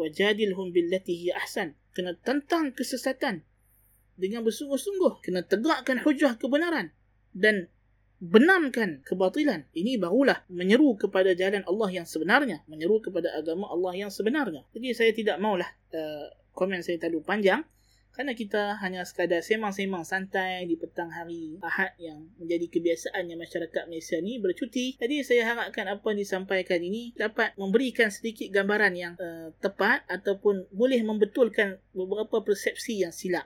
Wajadilhum 0.01 0.73
billati 0.73 1.13
hiya 1.13 1.37
ahsan. 1.45 1.77
Kena 1.93 2.17
tentang 2.25 2.73
kesesatan 2.73 3.45
dengan 4.17 4.41
bersungguh-sungguh 4.43 5.21
kena 5.21 5.45
tegakkan 5.45 6.01
hujah 6.01 6.35
kebenaran 6.35 6.91
dan 7.31 7.69
benamkan 8.17 9.05
kebatilan. 9.05 9.69
Ini 9.77 10.01
barulah 10.01 10.41
menyeru 10.49 10.97
kepada 10.97 11.37
jalan 11.37 11.61
Allah 11.69 11.89
yang 12.01 12.07
sebenarnya. 12.09 12.65
Menyeru 12.65 12.97
kepada 12.97 13.29
agama 13.37 13.69
Allah 13.69 13.93
yang 13.93 14.11
sebenarnya. 14.11 14.65
Jadi 14.73 14.87
saya 14.97 15.11
tidak 15.13 15.37
maulah 15.37 15.69
uh, 15.93 16.27
komen 16.57 16.81
saya 16.81 16.97
terlalu 16.97 17.21
panjang. 17.21 17.61
Kerana 18.17 18.33
kita 18.33 18.81
hanya 18.81 19.05
sekadar 19.05 19.45
semang-semang 19.45 20.01
santai 20.01 20.65
di 20.65 20.73
petang 20.73 21.13
hari 21.13 21.61
Ahad 21.61 21.93
yang 22.01 22.25
menjadi 22.41 22.65
kebiasaannya 22.65 23.37
masyarakat 23.37 23.83
Malaysia 23.85 24.17
ni 24.17 24.41
bercuti. 24.41 24.97
Jadi 24.97 25.21
saya 25.21 25.53
harapkan 25.53 25.85
apa 25.85 26.01
yang 26.09 26.25
disampaikan 26.25 26.81
ini 26.81 27.13
dapat 27.13 27.53
memberikan 27.61 28.09
sedikit 28.09 28.49
gambaran 28.49 28.93
yang 28.97 29.13
uh, 29.21 29.53
tepat 29.61 30.01
ataupun 30.09 30.65
boleh 30.73 30.97
membetulkan 31.05 31.77
beberapa 31.93 32.41
persepsi 32.41 33.05
yang 33.05 33.13
silap. 33.13 33.45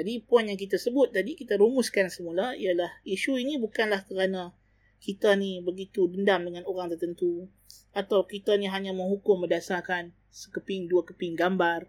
Jadi 0.00 0.24
poin 0.24 0.48
yang 0.48 0.56
kita 0.56 0.80
sebut 0.80 1.12
tadi 1.12 1.36
kita 1.36 1.60
rumuskan 1.60 2.08
semula 2.08 2.56
ialah 2.56 2.88
isu 3.04 3.36
ini 3.36 3.60
bukanlah 3.60 4.08
kerana 4.08 4.56
kita 4.96 5.36
ni 5.36 5.60
begitu 5.60 6.08
dendam 6.08 6.48
dengan 6.48 6.64
orang 6.64 6.88
tertentu 6.88 7.52
atau 7.92 8.24
kita 8.24 8.56
ni 8.56 8.64
hanya 8.64 8.96
menghukum 8.96 9.44
berdasarkan 9.44 10.16
sekeping 10.32 10.88
dua 10.88 11.04
keping 11.04 11.36
gambar. 11.36 11.84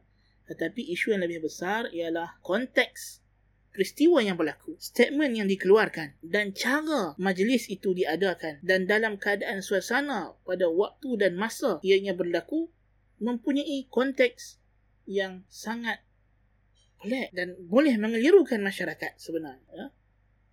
Tetapi 0.52 0.92
isu 0.92 1.16
yang 1.16 1.24
lebih 1.24 1.48
besar 1.48 1.88
ialah 1.96 2.36
konteks 2.44 3.24
peristiwa 3.72 4.20
yang 4.20 4.36
berlaku, 4.36 4.76
statement 4.76 5.32
yang 5.40 5.48
dikeluarkan 5.48 6.20
dan 6.20 6.52
cara 6.52 7.16
majlis 7.16 7.72
itu 7.72 7.96
diadakan 7.96 8.60
dan 8.60 8.84
dalam 8.84 9.16
keadaan 9.16 9.64
suasana 9.64 10.36
pada 10.44 10.68
waktu 10.68 11.16
dan 11.16 11.40
masa 11.40 11.80
ianya 11.80 12.12
berlaku 12.12 12.68
mempunyai 13.24 13.88
konteks 13.88 14.60
yang 15.08 15.48
sangat 15.48 16.04
pelik 17.02 17.34
dan 17.34 17.58
boleh 17.66 17.98
mengelirukan 17.98 18.62
masyarakat 18.62 19.18
sebenarnya. 19.18 19.68
Ya. 19.74 19.88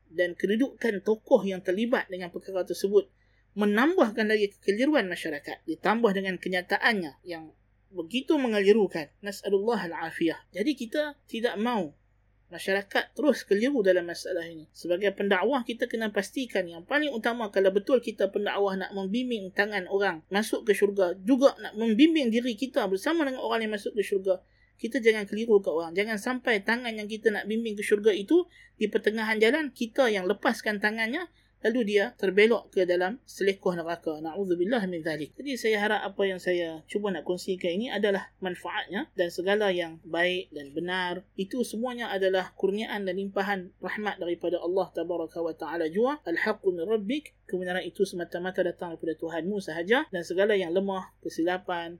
Dan 0.08 0.32
kedudukan 0.34 1.04
tokoh 1.04 1.44
yang 1.44 1.60
terlibat 1.60 2.08
dengan 2.08 2.32
perkara 2.32 2.64
tersebut 2.64 3.12
menambahkan 3.52 4.24
lagi 4.24 4.54
kekeliruan 4.56 5.04
masyarakat 5.06 5.62
ditambah 5.68 6.10
dengan 6.16 6.40
kenyataannya 6.40 7.20
yang 7.28 7.52
begitu 7.92 8.36
mengelirukan. 8.40 9.12
Nas'alullah 9.20 9.88
al-afiyah. 9.92 10.40
Jadi 10.52 10.72
kita 10.76 11.16
tidak 11.28 11.60
mau 11.60 11.92
masyarakat 12.48 13.12
terus 13.12 13.44
keliru 13.44 13.84
dalam 13.84 14.08
masalah 14.08 14.44
ini. 14.48 14.64
Sebagai 14.72 15.12
pendakwah 15.12 15.64
kita 15.68 15.84
kena 15.84 16.08
pastikan 16.08 16.64
yang 16.64 16.80
paling 16.84 17.12
utama 17.12 17.52
kalau 17.52 17.68
betul 17.68 18.00
kita 18.00 18.32
pendakwah 18.32 18.76
nak 18.76 18.96
membimbing 18.96 19.52
tangan 19.52 19.84
orang 19.92 20.24
masuk 20.32 20.64
ke 20.64 20.72
syurga 20.72 21.12
juga 21.20 21.52
nak 21.60 21.76
membimbing 21.76 22.32
diri 22.32 22.56
kita 22.56 22.88
bersama 22.88 23.28
dengan 23.28 23.44
orang 23.44 23.68
yang 23.68 23.72
masuk 23.76 23.92
ke 23.92 24.00
syurga 24.00 24.40
kita 24.78 25.02
jangan 25.02 25.26
keliru 25.26 25.58
kat 25.58 25.74
orang. 25.74 25.92
Jangan 25.92 26.16
sampai 26.16 26.62
tangan 26.62 26.94
yang 26.94 27.10
kita 27.10 27.34
nak 27.34 27.50
bimbing 27.50 27.74
ke 27.74 27.82
syurga 27.82 28.14
itu 28.14 28.46
di 28.78 28.86
pertengahan 28.86 29.42
jalan 29.42 29.74
kita 29.74 30.06
yang 30.06 30.24
lepaskan 30.30 30.78
tangannya 30.78 31.26
lalu 31.64 31.94
dia 31.94 32.14
terbelok 32.14 32.70
ke 32.70 32.86
dalam 32.86 33.18
selekoh 33.26 33.74
neraka. 33.74 34.22
Na'udzubillah 34.22 34.82
min 34.86 35.02
zalik. 35.02 35.34
Jadi 35.34 35.58
saya 35.58 35.82
harap 35.82 36.00
apa 36.06 36.22
yang 36.26 36.38
saya 36.38 36.82
cuba 36.86 37.10
nak 37.10 37.26
kongsikan 37.26 37.74
ini 37.74 37.90
adalah 37.90 38.30
manfaatnya 38.38 39.10
dan 39.18 39.28
segala 39.30 39.74
yang 39.74 39.98
baik 40.06 40.54
dan 40.54 40.70
benar 40.70 41.26
itu 41.34 41.66
semuanya 41.66 42.14
adalah 42.14 42.54
kurniaan 42.54 43.06
dan 43.06 43.18
limpahan 43.18 43.74
rahmat 43.82 44.22
daripada 44.22 44.62
Allah 44.62 44.86
tabaraka 44.94 45.38
wa 45.42 45.54
taala 45.54 45.90
jua. 45.90 46.22
Al-haqqu 46.22 46.70
min 46.70 46.86
rabbik. 46.86 47.34
Kebenaran 47.48 47.80
itu 47.80 48.04
semata-mata 48.04 48.60
datang 48.60 48.92
daripada 48.92 49.16
Tuhanmu 49.16 49.56
sahaja 49.64 50.04
dan 50.12 50.20
segala 50.20 50.52
yang 50.52 50.68
lemah, 50.68 51.16
kesilapan, 51.24 51.96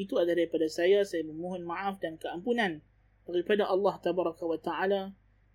itu 0.00 0.16
adalah 0.16 0.40
daripada 0.40 0.64
saya 0.72 1.04
saya 1.04 1.20
memohon 1.28 1.68
maaf 1.68 2.00
dan 2.00 2.16
keampunan 2.16 2.80
daripada 3.28 3.68
Allah 3.68 3.94
tabaraka 4.00 4.44
wa 4.48 4.58
taala. 4.58 5.02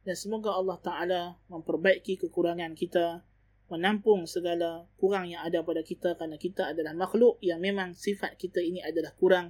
Dan 0.06 0.14
semoga 0.14 0.54
Allah 0.54 0.78
taala 0.86 1.22
memperbaiki 1.50 2.22
kekurangan 2.22 2.78
kita 2.78 3.26
menampung 3.66 4.30
segala 4.30 4.86
kurang 5.02 5.26
yang 5.26 5.42
ada 5.42 5.66
pada 5.66 5.82
kita 5.82 6.14
kerana 6.14 6.38
kita 6.38 6.70
adalah 6.70 6.94
makhluk 6.94 7.42
yang 7.42 7.58
memang 7.58 7.98
sifat 7.98 8.38
kita 8.38 8.62
ini 8.62 8.86
adalah 8.86 9.12
kurang. 9.18 9.50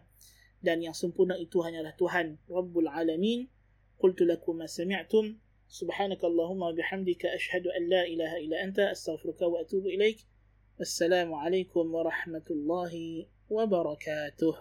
Dan 0.63 0.79
yang 0.79 0.95
sempurna 0.95 1.36
itu 1.36 1.60
hanyalah 1.60 1.91
Tuhan 1.99 2.39
Rabbul 2.47 2.88
Alamin. 2.88 3.51
Qultu 3.99 4.23
lakum 4.23 4.63
ma 4.63 4.67
sami'tum. 4.67 5.36
Subhanakallahumma 5.67 6.71
bihamdika 6.71 7.36
ashhadu 7.36 7.67
an 7.75 7.91
la 7.91 8.08
ilaha 8.08 8.38
illa 8.39 8.58
anta 8.63 8.95
astaghfiruka 8.95 9.51
wa 9.51 9.60
atubu 9.60 9.91
ilaik. 9.91 10.23
Assalamu 10.79 11.36
alaikum 11.36 11.91
warahmatullahi 11.91 13.27
wabarakatuh 13.51 14.55